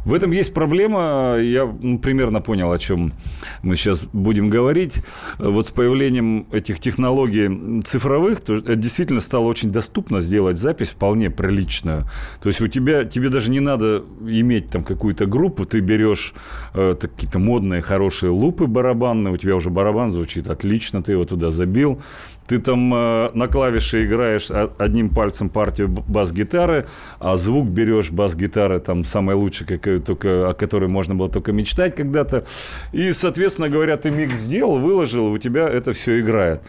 В 0.06 0.14
этом 0.14 0.32
есть 0.32 0.54
проблема. 0.54 1.38
Я 1.40 1.66
ну, 1.66 1.98
примерно 1.98 2.42
понял, 2.42 2.72
о 2.72 2.78
чем 2.78 3.14
мы 3.62 3.76
сейчас 3.76 4.06
будем 4.12 4.50
говорить. 4.50 4.96
Вот 5.40 5.68
с 5.68 5.72
появлением 5.72 6.46
этих 6.52 6.80
технологий 6.80 7.82
цифровых, 7.84 8.42
то 8.42 8.60
действительно 8.76 9.22
стало 9.22 9.46
очень 9.46 9.72
доступно 9.72 10.20
сделать 10.20 10.58
запись 10.58 10.90
вполне 10.90 11.30
приличную. 11.30 12.06
То 12.42 12.50
есть 12.50 12.60
у 12.62 12.68
тебя, 12.68 13.06
тебе 13.06 13.30
даже 13.30 13.50
не 13.50 13.62
надо 13.62 14.04
иметь 14.28 14.70
там 14.70 14.84
какую-то 14.84 15.26
группу, 15.26 15.66
ты 15.66 15.80
берешь 15.80 16.34
э, 16.74 16.96
какие-то 17.00 17.40
модные, 17.40 17.82
хорошие 17.82 18.30
лупы 18.30 18.68
барабанные, 18.68 19.34
у 19.34 19.38
тебя 19.38 19.56
уже 19.56 19.70
барабан 19.70 20.12
звучит 20.12 20.48
отлично, 20.48 21.02
ты 21.02 21.14
его 21.14 21.24
туда 21.24 21.52
забил, 21.52 22.02
ты 22.48 22.60
там 22.60 22.94
э, 22.94 23.32
на 23.34 23.48
клавише 23.48 24.06
играешь 24.06 24.52
о- 24.52 24.72
одним 24.78 25.10
пальцем 25.10 25.50
партию 25.50 25.88
бас-гитары, 25.88 26.88
а 27.20 27.36
звук 27.36 27.68
берешь 27.68 28.12
бас-гитары, 28.12 28.80
там 28.80 29.06
самый 29.06 29.36
лучший, 29.36 29.66
какой 29.66 30.00
только, 30.00 30.50
о 30.50 30.54
которой 30.54 30.90
можно 30.90 31.16
было 31.16 31.30
только 31.30 31.52
мечтать 31.52 31.96
когда-то. 31.96 32.46
И, 32.92 33.12
соответственно 33.12 33.70
говоря, 33.70 33.98
ты 33.98 34.12
микс 34.12 34.38
сделал, 34.38 34.80
выложил, 34.80 35.32
у 35.32 35.38
тебя 35.38 35.70
это 35.70 35.94
все 35.94 36.20
играет. 36.20 36.62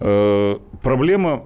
Э, 0.00 0.56
проблема 0.82 1.44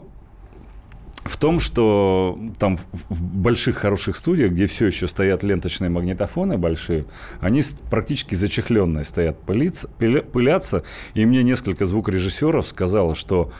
в 1.25 1.37
том, 1.39 1.59
что 1.59 2.39
там 2.59 2.77
в- 2.77 2.87
в 3.09 3.23
больших 3.23 3.77
хороших 3.77 4.17
студиях, 4.17 4.53
где 4.53 4.67
все 4.67 4.87
еще 4.87 5.09
стоят 5.09 5.43
ленточные 5.43 5.89
магнитофоны 5.91 6.59
большие, 6.59 7.07
они 7.41 7.63
практически 7.91 8.35
зачехленные 8.35 9.05
стоят, 9.05 9.39
пылиться, 9.41 9.89
пыля- 9.99 10.23
пылятся. 10.23 10.83
И 11.15 11.25
мне 11.25 11.43
несколько 11.43 11.87
звукорежиссеров 11.87 12.67
сказало, 12.67 13.15
что 13.15 13.53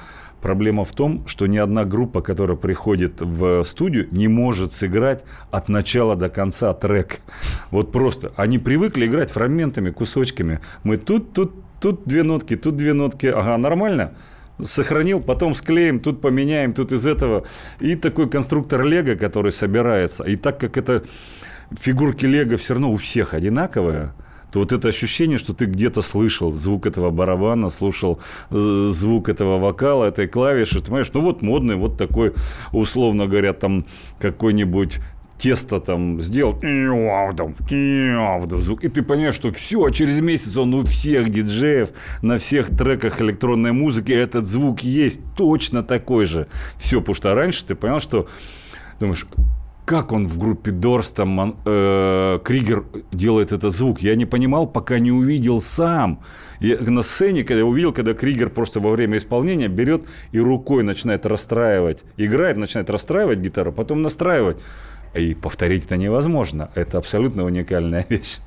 проблема 0.43 0.85
в 0.85 0.93
том, 0.93 1.27
что 1.27 1.47
ни 1.47 1.57
одна 1.57 1.87
группа, 1.87 2.21
которая 2.21 2.57
приходит 2.59 3.21
в 3.23 3.65
студию, 3.65 4.09
не 4.11 4.29
может 4.29 4.75
сыграть 4.75 5.25
от 5.51 5.71
начала 5.71 6.17
до 6.17 6.29
конца 6.29 6.75
трек. 6.75 7.21
Вот 7.71 7.93
просто. 7.93 8.33
Они 8.37 8.59
привыкли 8.59 9.07
играть 9.07 9.31
фрагментами, 9.31 9.89
кусочками. 9.91 10.61
Мы 10.83 10.99
тут, 10.99 11.33
тут, 11.33 11.55
тут 11.81 12.03
две 12.05 12.23
нотки, 12.25 12.57
тут 12.57 12.77
две 12.77 12.93
нотки. 12.93 13.27
Ага, 13.27 13.57
нормально? 13.57 14.13
Сохранил, 14.63 15.21
потом 15.21 15.55
склеим, 15.55 16.01
тут 16.01 16.21
поменяем, 16.21 16.75
тут 16.75 16.93
из 16.93 17.07
этого. 17.07 17.45
И 17.81 17.97
такой 17.97 18.29
конструктор 18.29 18.85
Лего, 18.85 19.17
который 19.17 19.53
собирается. 19.53 20.25
И 20.25 20.37
так 20.37 20.61
как 20.61 20.77
это 20.77 21.03
фигурки 21.73 22.27
Лего 22.27 22.57
все 22.57 22.75
равно 22.75 22.93
у 22.93 22.97
всех 22.97 23.35
одинаковые, 23.35 24.13
то 24.55 24.61
вот 24.61 24.71
это 24.71 24.87
ощущение, 24.87 25.37
что 25.37 25.53
ты 25.53 25.65
где-то 25.65 26.01
слышал 26.01 26.53
звук 26.53 26.87
этого 26.87 27.11
барабана, 27.11 27.71
слушал 27.71 28.21
э, 28.53 28.91
звук 28.93 29.29
этого 29.29 29.59
вокала, 29.59 30.05
этой 30.05 30.29
клавиши, 30.29 30.79
ты 30.79 30.85
понимаешь, 30.85 31.11
ну 31.13 31.23
вот 31.23 31.43
модный, 31.43 31.75
вот 31.75 31.99
такой, 31.99 32.35
условно 32.71 33.27
говоря, 33.27 33.53
там 33.53 33.85
какой-нибудь 34.21 35.01
тесто 35.39 35.81
там 35.81 36.21
сделал, 36.21 36.55
там, 36.61 37.55
звук, 38.61 38.85
и 38.85 38.89
ты 38.89 39.03
понимаешь, 39.03 39.35
что 39.35 39.53
все, 39.53 39.89
через 39.91 40.21
месяц 40.21 40.57
он 40.57 40.75
у 40.75 40.85
всех 40.85 41.29
диджеев, 41.29 41.91
на 42.23 42.39
всех 42.39 42.69
треках 42.77 43.21
электронной 43.21 43.73
музыки 43.73 44.13
этот 44.13 44.47
звук 44.47 44.81
есть 44.81 45.21
точно 45.37 45.83
такой 45.83 46.25
же. 46.25 46.47
Все, 46.79 47.01
потому 47.01 47.15
что 47.15 47.35
раньше 47.35 47.65
ты 47.67 47.75
понял, 47.75 48.01
что 48.01 48.29
думаешь, 49.01 49.27
как 49.85 50.13
он 50.13 50.27
в 50.27 50.39
группе 50.39 50.71
Дорс, 50.71 51.13
там, 51.13 51.57
э, 51.65 52.39
Кригер 52.43 52.85
делает 53.13 53.53
этот 53.53 53.73
звук. 53.73 54.01
Я 54.01 54.15
не 54.15 54.25
понимал, 54.25 54.67
пока 54.67 54.99
не 54.99 55.13
увидел 55.13 55.61
сам. 55.61 56.21
Я 56.61 56.79
на 56.79 57.03
сцене, 57.03 57.45
когда 57.45 57.65
увидел, 57.65 57.93
когда 57.93 58.15
Кригер 58.15 58.49
просто 58.49 58.81
во 58.81 58.91
время 58.91 59.19
исполнения 59.19 59.69
берет 59.69 60.05
и 60.33 60.39
рукой 60.39 60.85
начинает 60.85 61.27
расстраивать. 61.27 62.03
Играет, 62.17 62.57
начинает 62.57 62.89
расстраивать 62.89 63.41
гитару, 63.41 63.73
потом 63.73 64.01
настраивать. 64.01 64.57
И 65.15 65.35
повторить 65.35 65.85
это 65.87 65.97
невозможно. 65.97 66.71
Это 66.75 66.99
абсолютно 66.99 67.45
уникальная 67.45 68.05
вещь. 68.09 68.39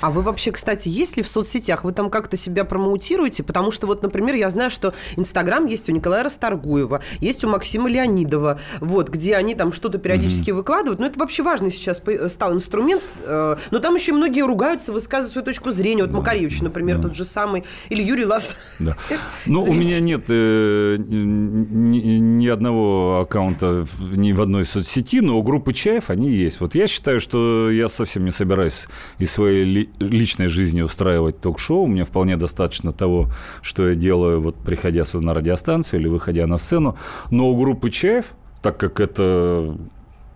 А 0.00 0.10
вы 0.10 0.22
вообще, 0.22 0.52
кстати, 0.52 0.88
есть 0.88 1.16
ли 1.16 1.22
в 1.22 1.28
соцсетях? 1.28 1.84
Вы 1.84 1.92
там 1.92 2.10
как-то 2.10 2.36
себя 2.36 2.64
промоутируете? 2.64 3.42
Потому 3.42 3.70
что 3.70 3.86
вот, 3.86 4.02
например, 4.02 4.34
я 4.34 4.50
знаю, 4.50 4.70
что 4.70 4.94
Инстаграм 5.16 5.66
есть 5.66 5.88
у 5.88 5.92
Николая 5.92 6.22
Расторгуева, 6.24 7.02
есть 7.20 7.44
у 7.44 7.48
Максима 7.48 7.88
Леонидова, 7.88 8.60
вот, 8.80 9.08
где 9.08 9.36
они 9.36 9.54
там 9.54 9.72
что-то 9.72 9.98
периодически 9.98 10.50
выкладывают. 10.50 11.00
Но 11.00 11.06
это 11.06 11.18
вообще 11.18 11.42
важный 11.42 11.70
сейчас 11.70 12.02
стал 12.28 12.54
инструмент. 12.54 13.02
э, 13.22 13.56
Но 13.70 13.78
там 13.78 13.94
еще 13.94 14.12
и 14.12 14.14
многие 14.14 14.42
ругаются, 14.46 14.92
высказывают 14.92 15.32
свою 15.32 15.44
точку 15.44 15.70
зрения. 15.70 16.04
Вот 16.04 16.12
Макаревич, 16.12 16.60
например, 16.62 17.00
тот 17.00 17.14
же 17.14 17.24
самый. 17.24 17.64
Или 17.88 18.02
Юрий 18.02 18.24
Лас. 18.26 18.56
Да. 18.78 18.96
Ну, 19.46 19.62
у 19.62 19.72
меня 19.72 20.00
нет 20.00 20.24
э, 20.28 20.96
ни, 20.98 21.98
ни 22.18 22.46
одного 22.48 23.20
аккаунта 23.20 23.86
ни 24.00 24.32
в 24.32 24.40
одной 24.40 24.64
соцсети, 24.64 25.20
но 25.20 25.38
у 25.38 25.42
группы 25.42 25.72
Чаев 25.72 26.10
они 26.10 26.30
есть. 26.30 26.60
Вот 26.60 26.74
я 26.74 26.86
считаю, 26.86 27.20
что 27.20 27.70
я 27.70 27.88
совсем 27.88 28.24
не 28.24 28.30
собираюсь 28.32 28.86
из 29.18 29.30
своей 29.30 29.64
ли- 29.66 29.90
личной 29.98 30.48
жизни 30.48 30.82
устраивать 30.82 31.40
ток-шоу. 31.40 31.86
Мне 31.86 32.04
вполне 32.04 32.36
достаточно 32.36 32.92
того, 32.92 33.30
что 33.62 33.88
я 33.88 33.94
делаю, 33.94 34.40
вот 34.40 34.56
приходя 34.56 35.04
сюда 35.04 35.26
на 35.26 35.34
радиостанцию 35.34 36.00
или 36.00 36.08
выходя 36.08 36.46
на 36.46 36.56
сцену. 36.56 36.96
Но 37.30 37.50
у 37.50 37.56
группы 37.56 37.90
Чаев, 37.90 38.26
так 38.62 38.78
как 38.78 39.00
это 39.00 39.76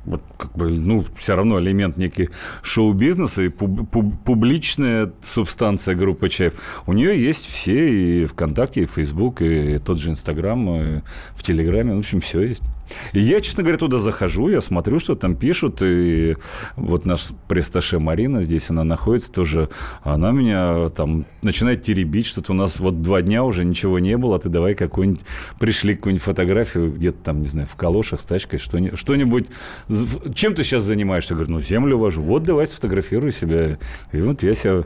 вот 0.04 0.22
как 0.38 0.52
бы, 0.56 0.70
ну, 0.70 1.04
все 1.16 1.36
равно 1.36 1.60
элемент 1.60 1.96
некий 1.96 2.30
шоу-бизнеса 2.62 3.42
и 3.42 3.48
пуб- 3.48 3.86
пуб- 3.86 4.14
публичная 4.24 5.12
субстанция 5.22 5.94
группы 5.94 6.28
Чаев. 6.28 6.54
У 6.86 6.92
нее 6.94 7.22
есть 7.22 7.46
все 7.46 8.22
и 8.22 8.26
ВКонтакте, 8.26 8.82
и 8.82 8.86
Фейсбук, 8.86 9.42
и 9.42 9.78
тот 9.78 9.98
же 9.98 10.10
Инстаграм, 10.10 10.70
и 10.74 11.00
в 11.34 11.42
Телеграме, 11.42 11.94
в 11.94 11.98
общем, 11.98 12.20
все 12.20 12.40
есть. 12.40 12.62
И 13.12 13.20
я, 13.20 13.40
честно 13.40 13.62
говоря, 13.62 13.78
туда 13.78 13.98
захожу, 13.98 14.48
я 14.48 14.60
смотрю, 14.60 14.98
что 14.98 15.14
там 15.14 15.36
пишут, 15.36 15.82
и 15.82 16.36
вот 16.76 17.06
наш 17.06 17.28
престаше 17.48 17.98
Марина, 17.98 18.42
здесь 18.42 18.70
она 18.70 18.84
находится 18.84 19.32
тоже, 19.32 19.68
она 20.02 20.30
меня 20.30 20.88
там 20.90 21.26
начинает 21.42 21.82
теребить, 21.82 22.26
что-то 22.26 22.52
у 22.52 22.54
нас 22.54 22.78
вот 22.78 23.02
два 23.02 23.22
дня 23.22 23.44
уже 23.44 23.64
ничего 23.64 23.98
не 23.98 24.16
было, 24.16 24.36
а 24.36 24.38
ты 24.38 24.48
давай 24.48 24.74
какую-нибудь, 24.74 25.22
пришли 25.58 25.94
какую-нибудь 25.94 26.24
фотографию 26.24 26.92
где-то 26.92 27.18
там, 27.22 27.42
не 27.42 27.48
знаю, 27.48 27.66
в 27.66 27.76
калошах 27.76 28.20
с 28.20 28.24
тачкой, 28.24 28.58
что-нибудь, 28.58 28.98
что-нибудь 28.98 29.46
чем 30.34 30.54
ты 30.54 30.64
сейчас 30.64 30.82
занимаешься? 30.84 31.34
Я 31.34 31.36
говорю, 31.36 31.52
ну, 31.52 31.60
землю 31.60 31.98
вожу. 31.98 32.22
Вот 32.22 32.42
давай 32.42 32.66
сфотографируй 32.66 33.32
себя. 33.32 33.78
И 34.12 34.20
вот 34.20 34.42
я 34.42 34.54
себя 34.54 34.84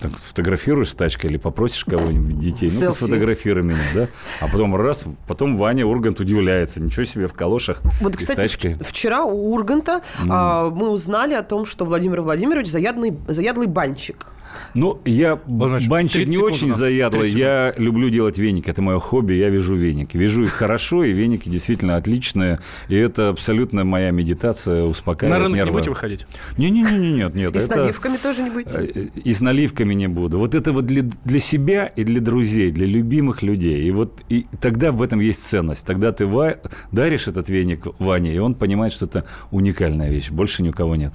так, 0.00 0.18
сфотографирую 0.18 0.84
с 0.84 0.94
тачкой 0.94 1.30
или 1.30 1.36
попросишь 1.36 1.84
кого-нибудь 1.84 2.38
детей, 2.38 2.68
ну-ка 2.68 2.80
Селфи. 2.80 2.96
сфотографируй 2.96 3.62
меня, 3.62 3.78
да? 3.94 4.08
А 4.40 4.48
потом 4.48 4.74
раз, 4.76 5.04
потом 5.26 5.56
Ваня 5.56 5.86
Ургант 5.86 6.20
удивляется, 6.20 6.80
ничего 6.80 7.04
себе 7.04 7.09
в 7.16 7.32
калошах 7.32 7.80
Вот, 8.00 8.16
кстати, 8.16 8.40
тачкой. 8.40 8.76
вчера 8.80 9.24
у 9.24 9.52
Урганта 9.52 10.02
а, 10.28 10.68
мы 10.70 10.90
узнали 10.90 11.34
о 11.34 11.42
том, 11.42 11.64
что 11.64 11.84
Владимир 11.84 12.20
Владимирович 12.22 12.68
заядлый, 12.68 13.16
заядлый 13.28 13.66
банщик. 13.66 14.26
Ну, 14.74 15.00
я 15.04 15.38
Значит, 15.46 15.88
банщик 15.88 16.16
30 16.24 16.30
не 16.36 16.42
очень 16.42 16.68
нас. 16.68 16.78
заядлый. 16.78 17.22
30 17.22 17.36
Я 17.38 17.74
люблю 17.76 18.08
делать 18.10 18.38
веники. 18.38 18.68
Это 18.70 18.82
мое 18.82 18.98
хобби. 18.98 19.32
Я 19.34 19.48
вяжу 19.48 19.74
веники. 19.76 20.16
Вяжу 20.16 20.44
их 20.44 20.50
хорошо, 20.52 21.04
и 21.04 21.12
веники 21.12 21.48
действительно 21.48 21.96
отличные. 21.96 22.60
И 22.88 22.94
это 22.96 23.30
абсолютно 23.30 23.84
моя 23.84 24.10
медитация, 24.10 24.82
На 24.82 24.86
успокаивает 24.88 25.38
рынок 25.42 25.52
не 25.52 25.56
нервы. 25.58 25.72
будете 25.72 25.90
выходить? 25.90 26.26
Не-не-не, 26.56 27.12
нет, 27.12 27.34
нет. 27.34 27.56
И 27.56 27.58
с 27.58 27.68
наливками 27.68 28.16
тоже 28.22 28.42
не 28.42 28.50
будете? 28.50 28.78
Э, 28.78 29.08
И 29.24 29.32
с 29.32 29.40
наливками 29.40 29.94
не 29.94 30.08
буду. 30.08 30.38
Вот 30.38 30.54
это 30.54 30.72
вот 30.72 30.86
для, 30.86 31.02
для 31.24 31.40
себя 31.40 31.86
и 31.86 32.04
для 32.04 32.20
друзей, 32.20 32.70
для 32.70 32.86
любимых 32.86 33.42
людей. 33.42 33.82
И 33.84 33.90
вот 33.90 34.20
и 34.28 34.46
тогда 34.60 34.92
в 34.92 35.02
этом 35.02 35.20
есть 35.20 35.42
ценность. 35.42 35.84
Тогда 35.86 36.12
ты 36.12 36.26
ва- 36.26 36.58
даришь 36.92 37.26
этот 37.28 37.48
веник 37.48 37.86
Ване, 37.98 38.34
и 38.34 38.38
он 38.38 38.54
понимает, 38.54 38.92
что 38.92 39.06
это 39.06 39.24
уникальная 39.50 40.10
вещь. 40.10 40.30
Больше 40.30 40.62
ни 40.62 40.68
у 40.68 40.72
кого 40.72 40.96
нет. 40.96 41.12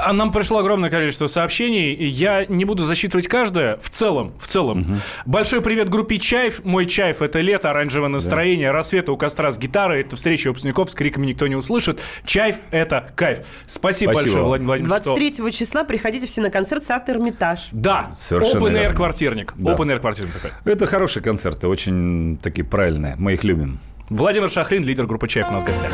А 0.00 0.12
нам 0.12 0.30
пришло 0.30 0.58
огромное 0.58 0.90
количество 0.90 1.26
сообщений. 1.26 1.94
Я 2.06 2.44
не 2.46 2.64
буду 2.64 2.84
засчитывать 2.84 3.26
каждое. 3.26 3.78
В 3.82 3.90
целом, 3.90 4.32
в 4.40 4.46
целом. 4.46 5.00
Большой 5.26 5.60
привет 5.60 5.88
группе 5.88 6.18
Чайф. 6.18 6.64
Мой 6.64 6.86
Чайф– 6.86 7.20
это 7.22 7.40
лето, 7.40 7.70
оранжевое 7.70 8.08
настроение, 8.08 8.70
рассветы 8.70 9.10
у 9.12 9.16
костра 9.16 9.50
с 9.50 9.58
гитарой. 9.58 10.00
Это 10.00 10.16
встреча 10.16 10.48
выпускников, 10.48 10.90
с 10.90 10.94
криками 10.94 11.26
никто 11.26 11.46
не 11.46 11.56
услышит. 11.56 12.00
Чайф– 12.24 12.56
это 12.70 13.10
кайф. 13.16 13.40
Спасибо, 13.66 14.12
Спасибо 14.12 14.14
большое. 14.14 14.44
Владимир 14.44 14.68
Владимирович. 14.68 15.02
что- 15.02 15.14
23 15.16 15.52
числа 15.52 15.84
приходите 15.84 16.26
все 16.26 16.42
на 16.42 16.50
концерт 16.50 16.82
Сад 16.82 17.08
Эрмитаж. 17.10 17.68
Да, 17.72 18.10
Совершенно 18.18 18.58
Open 18.66 18.72
Air 18.90 18.92
квартирник. 18.94 19.52
Да. 19.56 19.74
Open 19.74 19.92
Air 19.92 19.98
квартирник 20.00 20.32
такой. 20.32 20.50
Это 20.72 20.86
хорошие 20.86 21.22
концерты, 21.22 21.66
очень 21.66 22.38
такие 22.42 22.64
правильные. 22.64 23.16
Мы 23.18 23.32
их 23.34 23.42
любим. 23.44 23.78
Владимир 24.10 24.48
Шахрин, 24.48 24.84
лидер 24.84 25.06
группы 25.06 25.26
Чайф 25.28 25.50
у 25.50 25.52
нас 25.52 25.62
в 25.62 25.66
гостях. 25.66 25.92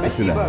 Спасибо. 0.00 0.48